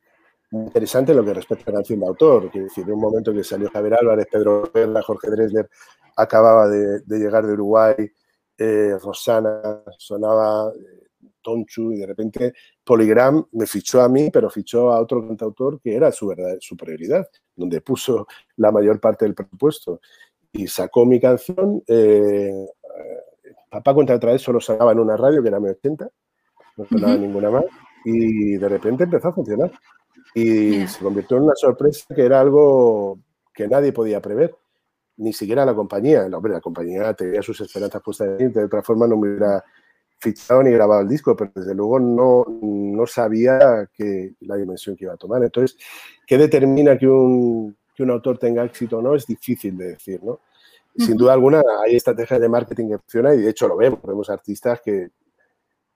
[0.50, 2.50] interesante lo que respecta a la canción de autor.
[2.50, 5.68] Quiero decir, en un momento que salió Javier Álvarez, Pedro Perla, Jorge Dresler,
[6.16, 7.94] acababa de, llegar de Uruguay,
[8.56, 11.08] eh, Rosana, sonaba eh,
[11.42, 12.52] Tonchu y de repente
[12.84, 16.76] Polygram me fichó a mí, pero fichó a otro cantautor que era su, verdad, su
[16.76, 20.00] prioridad, donde puso la mayor parte del presupuesto.
[20.52, 21.82] Y sacó mi canción.
[21.86, 22.66] Eh,
[23.70, 26.08] Papá contra otra vez solo sonaba en una radio que era mi 80,
[26.78, 27.64] no sonaba ninguna más.
[28.04, 29.70] Y de repente empezó a funcionar
[30.34, 33.18] y se convirtió en una sorpresa que era algo
[33.54, 34.54] que nadie podía prever.
[35.16, 36.26] ni siquiera la compañía.
[36.32, 39.64] hombre, la compañía tenía sus esperanzas puestas en de otra forma no me hubiera
[40.20, 45.04] fichado ni grabado el disco, pero desde luego no, no sabía que la dimensión que
[45.04, 45.42] iba a tomar.
[45.42, 45.76] Entonces,
[46.26, 49.14] ¿qué determina que un, que un autor tenga éxito o no?
[49.14, 50.40] Es difícil de decir, ¿no?
[50.96, 54.00] Sin duda alguna hay estrategias de marketing que funcionan y de hecho lo vemos.
[54.02, 55.10] Vemos artistas que,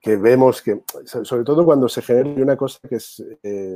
[0.02, 3.22] que vemos que, sobre todo cuando se genera una cosa que es,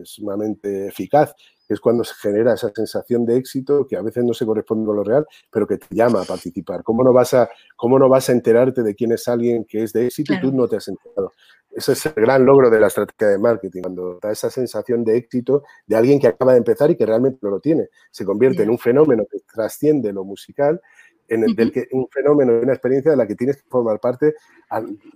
[0.03, 1.33] sumamente eficaz,
[1.67, 4.87] que es cuando se genera esa sensación de éxito que a veces no se corresponde
[4.87, 6.83] con lo real, pero que te llama a participar.
[6.83, 9.93] ¿Cómo no vas a, cómo no vas a enterarte de quién es alguien que es
[9.93, 11.33] de éxito y tú no te has enterado?
[11.71, 15.17] Ese es el gran logro de la estrategia de marketing, cuando da esa sensación de
[15.19, 17.89] éxito de alguien que acaba de empezar y que realmente no lo tiene.
[18.11, 20.81] Se convierte en un fenómeno que trasciende lo musical
[21.29, 24.35] en el, del que un fenómeno, una experiencia de la que tienes que formar parte,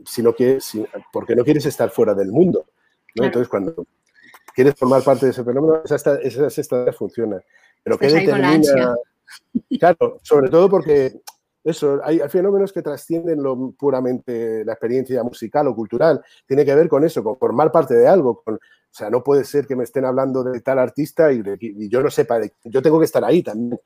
[0.05, 0.59] sino que,
[1.13, 2.67] porque no quieres estar fuera del mundo.
[3.15, 3.87] Entonces, cuando
[4.55, 7.41] quieres formar parte de ese fenómeno, esa, esa, esa funciona.
[7.83, 8.95] Pero ¿qué determina?
[9.79, 11.21] Claro, sobre todo porque
[11.63, 16.21] eso, hay, fenómenos que trascienden lo puramente la experiencia musical o cultural.
[16.47, 18.43] Tiene que ver con eso, con formar parte de algo.
[18.43, 18.59] Con, o
[18.91, 22.11] sea, no puede ser que me estén hablando de tal artista y, y yo no
[22.11, 23.79] sepa, de, yo tengo que estar ahí también.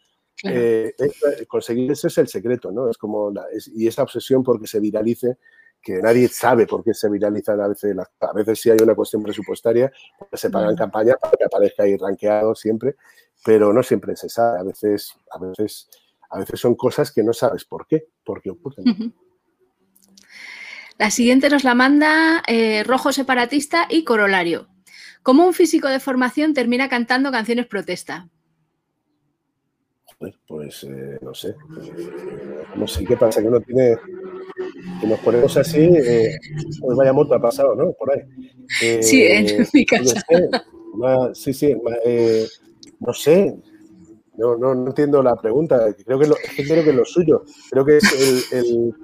[0.44, 0.94] Eh,
[1.48, 2.90] conseguir eso es el secreto, ¿no?
[2.90, 3.32] Es como
[3.74, 5.38] y esa obsesión porque se viralice,
[5.80, 9.22] que nadie sabe por qué se viralizan a veces, a veces sí hay una cuestión
[9.22, 12.96] presupuestaria, porque se pagan campañas para que aparezca ahí rankeado siempre,
[13.44, 15.88] pero no siempre se sabe, a veces, a veces,
[16.30, 19.14] a veces son cosas que no sabes por qué, por qué ocurren.
[20.98, 24.68] La siguiente nos la manda eh, Rojo Separatista y Corolario.
[25.22, 28.28] ¿Cómo un físico de formación termina cantando canciones protesta?
[30.46, 31.54] Pues eh, no sé.
[32.76, 33.96] No sé qué pasa, que uno tiene.
[35.00, 36.36] Que nos ponemos así, eh,
[36.80, 37.92] pues vaya moto ha pasado, ¿no?
[37.92, 38.22] Por ahí.
[39.02, 40.22] sí, en eh, mi casa.
[41.34, 41.74] sí, sí,
[43.00, 43.56] no sé.
[44.36, 45.94] No, no, no, entiendo la pregunta.
[46.04, 47.44] Creo que, lo, creo que es lo suyo.
[47.70, 48.94] Creo que es el,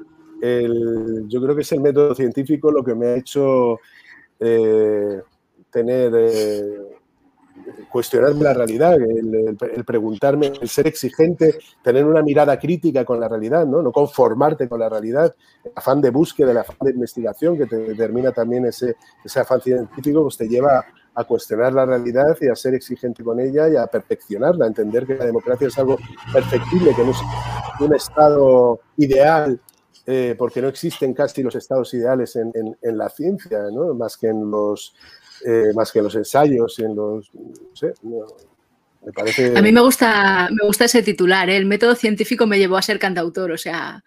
[0.42, 3.78] el, yo creo que es el método científico lo que me ha hecho
[5.70, 6.12] tener
[7.88, 13.66] cuestionarme la realidad, el, preguntarme, el ser exigente, tener una mirada crítica con la realidad,
[13.66, 17.66] no, no conformarte con la realidad, el afán de búsqueda, el afán de investigación que
[17.66, 22.48] te determina también ese, ese afán científico, pues te lleva a cuestionar la realidad y
[22.48, 25.98] a ser exigente con ella y a perfeccionarla, a entender que la democracia es algo
[26.32, 27.18] perfectible, que no es
[27.80, 29.60] un estado ideal
[30.06, 33.94] eh, porque no existen casi los estados ideales en, en, la ciencia, ¿no?
[33.94, 34.94] más que en los
[35.46, 37.34] eh, más que en los ensayos y en los...
[37.34, 37.92] No sé,
[39.04, 39.56] me parece...
[39.56, 41.56] A mí me gusta, me gusta ese titular, ¿eh?
[41.56, 44.02] el método científico me llevó a ser cantautor, o sea...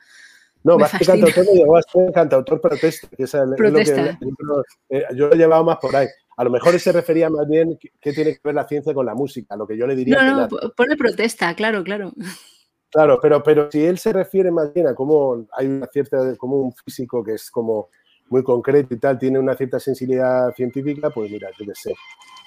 [0.64, 4.18] No, más que cantautor me llevó a ser cantautor protesta, que es, el, protesta.
[4.90, 6.08] Eh, yo lo he llevado más por ahí.
[6.38, 9.14] A lo mejor se refería más bien qué tiene que ver la ciencia con la
[9.14, 10.24] música, lo que yo le diría.
[10.24, 12.14] No, no, pone protesta, claro, claro.
[12.90, 16.58] Claro, pero, pero si él se refiere más bien a cómo hay una cierta, como
[16.58, 17.90] un físico que es como
[18.30, 21.94] muy concreto y tal, tiene una cierta sensibilidad científica, pues mira, yo qué sé.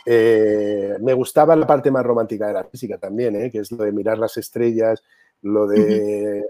[0.08, 3.50] Eh, me gustaba la parte más romántica de la física también, ¿eh?
[3.50, 5.02] que es lo de mirar las estrellas,
[5.42, 6.44] lo de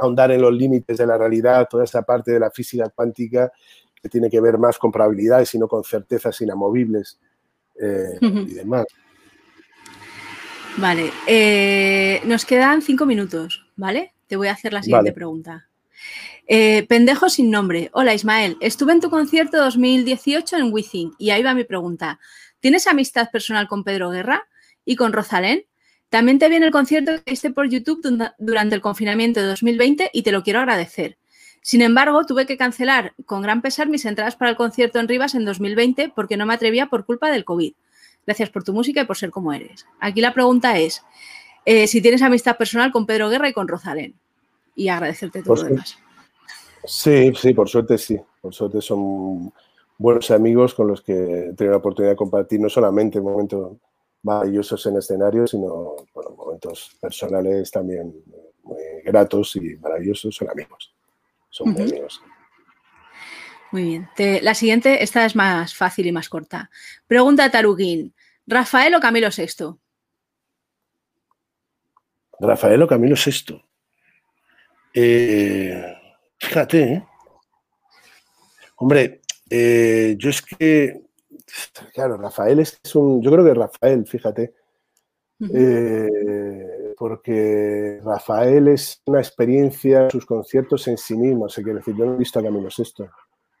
[0.00, 3.50] ahondar en los límites de la realidad, toda esa parte de la física cuántica
[4.02, 7.18] que tiene que ver más con probabilidades y no con certezas inamovibles
[7.80, 8.86] eh, y demás.
[10.76, 11.10] Vale,
[12.26, 14.12] nos quedan cinco minutos, ¿vale?
[14.26, 15.68] Te voy a hacer la siguiente pregunta.
[16.46, 17.90] Eh, pendejo sin nombre.
[17.92, 22.18] Hola Ismael, estuve en tu concierto 2018 en Within y ahí va mi pregunta.
[22.60, 24.48] ¿Tienes amistad personal con Pedro Guerra
[24.84, 25.64] y con Rosalén?
[26.08, 28.02] También te vi en el concierto que hiciste por YouTube
[28.38, 31.18] durante el confinamiento de 2020 y te lo quiero agradecer.
[31.62, 35.34] Sin embargo, tuve que cancelar con gran pesar mis entradas para el concierto en Rivas
[35.34, 37.74] en 2020 porque no me atrevía por culpa del COVID.
[38.26, 39.86] Gracias por tu música y por ser como eres.
[40.00, 41.02] Aquí la pregunta es
[41.64, 44.14] eh, si tienes amistad personal con Pedro Guerra y con Rosalén.
[44.74, 45.98] Y agradecerte todo lo demás.
[46.84, 48.20] Sí, sí, por suerte sí.
[48.40, 49.52] Por suerte son
[49.98, 53.76] buenos amigos con los que tengo la oportunidad de compartir no solamente momentos
[54.22, 55.96] maravillosos en escenario, sino
[56.36, 58.14] momentos personales también
[58.62, 60.34] muy gratos y maravillosos.
[60.34, 60.94] Son amigos.
[61.50, 62.22] Son muy amigos.
[63.72, 64.08] Muy bien.
[64.42, 66.70] la siguiente, esta es más fácil y más corta.
[67.06, 68.14] Pregunta a Taruguín.
[68.46, 69.76] ¿Rafael o Camilo VI?
[72.40, 73.62] Rafael o Camilo VI.
[74.94, 75.99] Eh,
[76.40, 77.06] Fíjate, ¿eh?
[78.76, 81.02] Hombre, eh, yo es que,
[81.92, 84.54] claro, Rafael es un, yo creo que Rafael, fíjate,
[85.52, 92.06] eh, porque Rafael es una experiencia, sus conciertos en sí mismo, o quiere decir, yo
[92.06, 93.10] no he visto a Camilo esto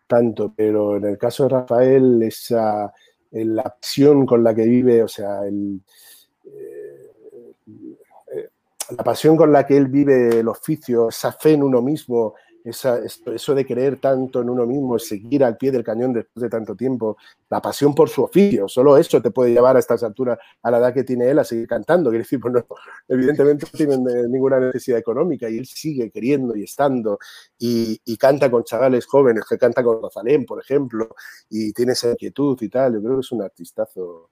[0.06, 2.92] tanto, pero en el caso de Rafael, esa,
[3.30, 5.80] la acción con la que vive, o sea, el,
[8.96, 12.34] la pasión con la que él vive el oficio, esa fe en uno mismo,
[12.64, 16.76] eso de creer tanto en uno mismo, seguir al pie del cañón después de tanto
[16.76, 17.16] tiempo,
[17.48, 20.78] la pasión por su oficio, solo eso te puede llevar a estas alturas, a la
[20.78, 22.10] edad que tiene él, a seguir cantando.
[22.10, 22.64] Quiere decir, pues
[23.08, 27.18] evidentemente no tiene ninguna necesidad económica y él sigue queriendo y estando
[27.58, 31.14] y, canta con chavales jóvenes, que canta con Rosalén, por ejemplo,
[31.48, 32.94] y tiene esa inquietud y tal.
[32.94, 34.30] Yo creo que es un artistazo,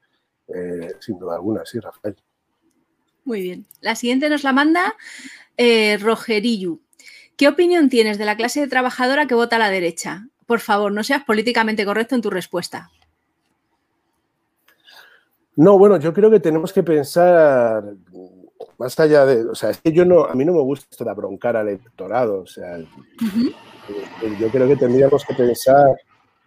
[0.49, 2.16] eh, sin duda alguna, sí, Rafael.
[3.24, 3.66] Muy bien.
[3.81, 4.95] La siguiente nos la manda
[5.57, 6.81] eh, Rogerillo.
[7.39, 10.26] ¿Qué opinión tienes de la clase de trabajadora que vota a la derecha?
[10.45, 12.91] Por favor, no seas políticamente correcto en tu respuesta.
[15.55, 17.84] No, bueno, yo creo que tenemos que pensar
[18.76, 21.57] más allá de, o sea, es que yo no, a mí no me gusta abroncar
[21.57, 25.97] al electorado, o sea, yo creo que tendríamos que pensar,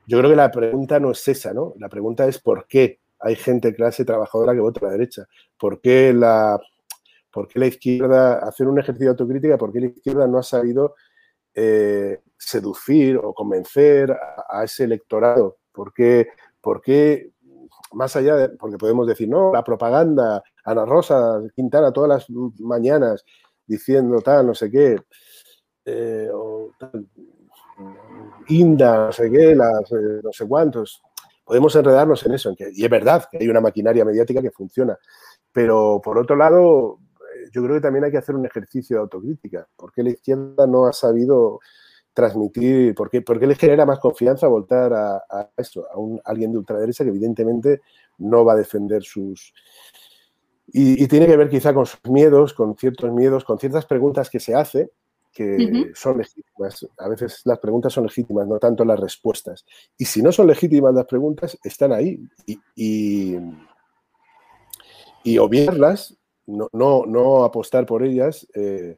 [0.05, 1.73] yo creo que la pregunta no es esa, ¿no?
[1.79, 5.25] La pregunta es por qué hay gente clase trabajadora que vota a la derecha,
[5.57, 6.59] por qué la
[7.31, 10.43] ¿Por qué la izquierda, hacer un ejercicio de autocrítica, por qué la izquierda no ha
[10.43, 10.95] sabido
[11.53, 15.57] eh, seducir o convencer a, ese electorado?
[15.71, 16.29] ¿Por qué,
[16.59, 17.31] ¿Por qué,
[17.93, 22.29] más allá de, porque podemos decir, no, la propaganda, Ana Rosa, Quintana, todas las
[22.59, 23.23] mañanas
[23.65, 24.97] diciendo tal, no sé qué,
[25.85, 26.71] eh, o
[28.49, 31.01] Inda, no sé qué, las, eh, no sé cuántos.
[31.43, 34.97] Podemos enredarnos en eso, y es verdad que hay una maquinaria mediática que funciona,
[35.51, 36.99] pero por otro lado,
[37.51, 39.67] yo creo que también hay que hacer un ejercicio de autocrítica.
[39.75, 41.59] ¿Por qué la izquierda no ha sabido
[42.13, 46.19] transmitir, por qué, por qué le genera más confianza voltar a, a eso, a, un,
[46.25, 47.81] alguien de ultraderecha que evidentemente
[48.17, 49.53] no va a defender sus...
[50.73, 54.39] Y, tiene que ver quizá con sus miedos, con ciertos miedos, con ciertas preguntas que
[54.39, 54.91] se hace,
[55.33, 56.87] que son legítimas.
[56.97, 59.65] A veces las preguntas son legítimas, no tanto las respuestas.
[59.97, 62.21] Y si no son legítimas las preguntas, están ahí.
[62.45, 63.37] Y, y,
[65.25, 66.17] y obviarlas
[66.51, 68.97] no, no, no apostar por ellas eh,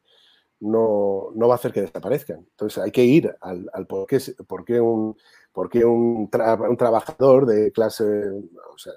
[0.59, 2.39] no, no, va a hacer que desaparezcan.
[2.39, 5.17] Entonces hay que ir al, al por qué, por qué un,
[5.51, 8.93] por qué un, un, trabajador de clase o sea,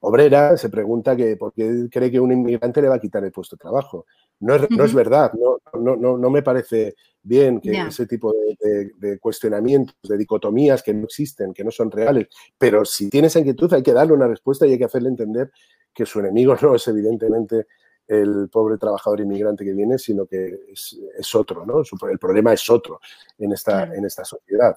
[0.00, 3.32] obrera se pregunta que por qué cree que un inmigrante le va a quitar el
[3.32, 4.06] puesto de trabajo.
[4.40, 8.32] No es, no es verdad, no, no, no, no, me parece bien que ese tipo
[8.32, 12.26] de, de, cuestionamientos, de dicotomías que no existen, que no son reales,
[12.58, 15.50] pero si tiene esa inquietud hay que darle una respuesta y hay que hacerle entender
[15.94, 17.66] que su enemigo no es evidentemente
[18.06, 21.82] el pobre trabajador inmigrante que viene, sino que es, otro, ¿no?
[22.10, 23.00] El problema es otro
[23.38, 24.76] en esta, en esta sociedad.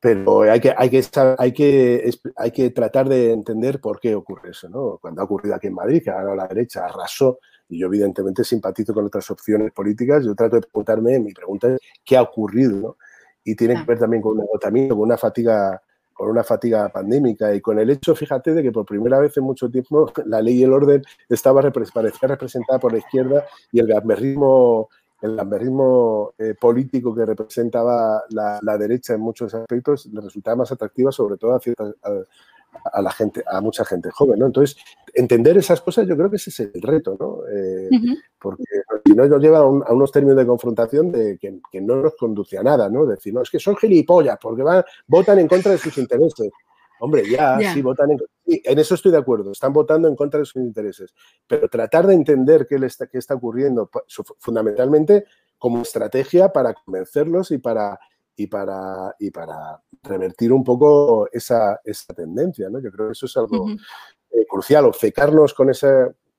[0.00, 1.04] Pero hay que, hay, que,
[1.38, 4.98] hay, que, hay que tratar de entender por qué ocurre eso, ¿no?
[5.00, 8.94] Cuando ha ocurrido aquí en Madrid, que ahora la derecha arrasó, y yo evidentemente simpatizo
[8.94, 12.76] con otras opciones políticas, yo trato de preguntarme, mi pregunta es, ¿qué ha ocurrido?
[12.80, 12.96] ¿no?
[13.42, 15.82] Y tiene que ver también con un agotamiento, con una fatiga
[16.18, 19.44] con una fatiga pandémica y con el hecho, fíjate, de que por primera vez en
[19.44, 23.86] mucho tiempo la ley y el orden estaba parecía representada por la izquierda y el
[23.86, 24.88] gamberrismo,
[25.22, 31.12] el gamberrismo eh, político que representaba la, derecha en muchos aspectos le resultaba más atractiva,
[31.12, 31.94] sobre todo a ciertas,
[33.02, 34.46] la gente, a mucha gente joven, ¿no?
[34.46, 34.76] Entonces,
[35.14, 37.40] entender esas cosas yo creo que ese es el reto, ¿no?
[37.50, 37.88] Eh,
[38.38, 38.64] porque
[39.04, 42.62] si no nos lleva a, unos términos de confrontación de que, no nos conduce a
[42.62, 43.06] nada, ¿no?
[43.06, 46.50] Decir, no, es que son gilipollas porque van, votan en contra de sus intereses.
[47.00, 50.46] Hombre, ya, sí, votan en, en eso estoy de acuerdo, están votando en contra de
[50.46, 51.14] sus intereses,
[51.46, 53.88] pero tratar de entender qué, está, qué está ocurriendo,
[54.38, 55.24] fundamentalmente
[55.58, 58.00] como estrategia para convencerlos y para
[58.38, 62.70] y para, y para revertir un poco esa, esa tendencia.
[62.70, 62.80] ¿no?
[62.80, 63.68] Yo creo que eso es algo
[64.30, 65.88] eh, crucial, obcecarnos con ese,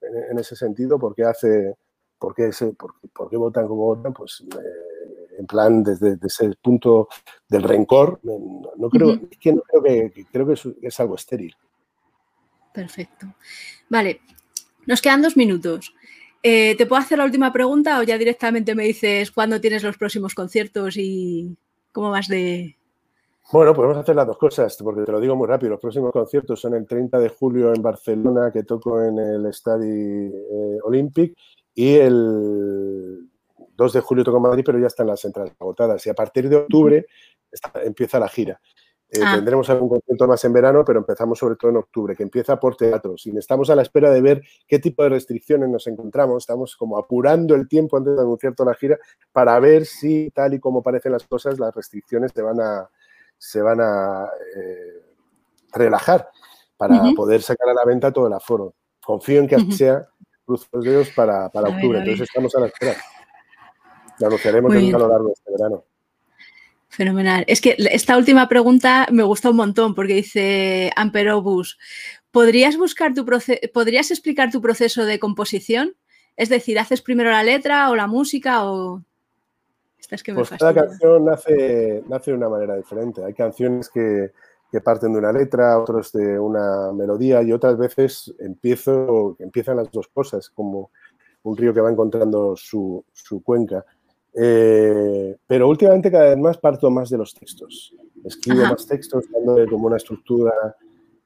[0.02, 1.76] en, ese sentido, porque hace,
[2.18, 7.10] porque ese, por, qué votan como votan, pues eh, en plan desde, ese punto
[7.50, 11.54] del rencor, no, creo, que, no creo que, creo que es, algo estéril.
[12.74, 13.28] Perfecto.
[13.90, 14.22] Vale,
[14.86, 15.94] nos quedan dos minutos.
[16.44, 19.98] Eh, ¿Te puedo hacer la última pregunta o ya directamente me dices cuándo tienes los
[19.98, 21.58] próximos conciertos y,
[21.92, 22.76] ¿Cómo vas de...?
[23.52, 25.72] Bueno, podemos hacer las dos cosas, porque te lo digo muy rápido.
[25.72, 29.90] Los próximos conciertos son el 30 de julio en Barcelona, que toco en el Estadio
[29.92, 31.36] eh, Olympic,
[31.74, 33.28] y el
[33.76, 36.06] 2 de julio toco en Madrid, pero ya están las entradas agotadas.
[36.06, 37.08] Y a partir de octubre
[37.84, 38.62] empieza la gira.
[39.12, 39.36] Eh, ah.
[39.36, 42.76] Tendremos algún concierto más en verano, pero empezamos sobre todo en octubre, que empieza por
[42.76, 43.26] teatros.
[43.26, 46.44] Y estamos a la espera de ver qué tipo de restricciones nos encontramos.
[46.44, 49.00] Estamos como apurando el tiempo antes de anunciar toda la gira
[49.32, 52.88] para ver si, tal y como parecen las cosas, las restricciones se van a,
[53.36, 55.04] se van a eh,
[55.74, 56.30] relajar
[56.78, 58.76] para poder sacar a la venta todo el aforo.
[59.04, 60.08] Confío en que así sea,
[60.46, 62.00] cruzo los dedos para, octubre.
[62.00, 62.96] Entonces estamos a la espera.
[64.20, 65.84] Lo anunciaremos a lo largo de este verano.
[67.00, 67.46] Fenomenal.
[67.48, 71.80] Es que esta última pregunta me gusta un montón porque dice Amperobus,
[72.30, 73.26] ¿podrías, buscar tu
[73.74, 75.96] ¿podrías explicar tu proceso de composición?
[76.36, 79.02] Es decir, ¿haces primero la letra o la música o...?
[80.10, 83.24] pues cada canción nace, nace de una manera diferente.
[83.24, 84.34] Hay canciones que,
[84.70, 89.90] que parten de una letra, otros de una melodía y otras veces empiezo, empiezan las
[89.90, 90.92] dos cosas, como
[91.44, 93.86] un río que va encontrando su, su cuenca.
[94.42, 97.94] Eh, pero últimamente cada vez más parto más de los textos.
[98.24, 100.54] Escribo más textos, dándole como una estructura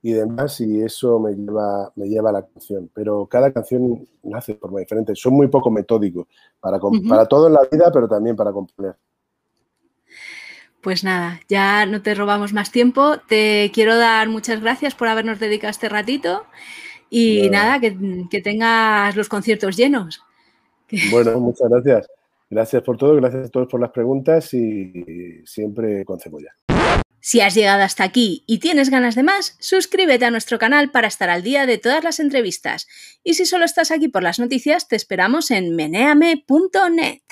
[0.02, 2.90] y demás, y eso me lleva, me lleva a la canción.
[2.92, 5.14] Pero cada canción nace de forma diferente.
[5.16, 6.28] Soy muy poco metódico
[6.60, 8.96] para, para todo en la vida, pero también para componer.
[10.82, 13.18] Pues nada, ya no te robamos más tiempo.
[13.30, 16.46] Te quiero dar muchas gracias por habernos dedicado este ratito
[17.12, 17.96] y nada, que,
[18.30, 20.24] que, tengas los conciertos llenos.
[21.12, 22.08] Bueno, muchas gracias.
[22.54, 26.56] Gracias por todo, gracias a todos por las preguntas y siempre con cebolla.
[27.20, 31.08] Si has llegado hasta aquí y tienes ganas de más, suscríbete a nuestro canal para
[31.08, 32.86] estar al día de todas las entrevistas.
[33.24, 37.24] Y si solo estás aquí por las noticias, te esperamos en meneame.net.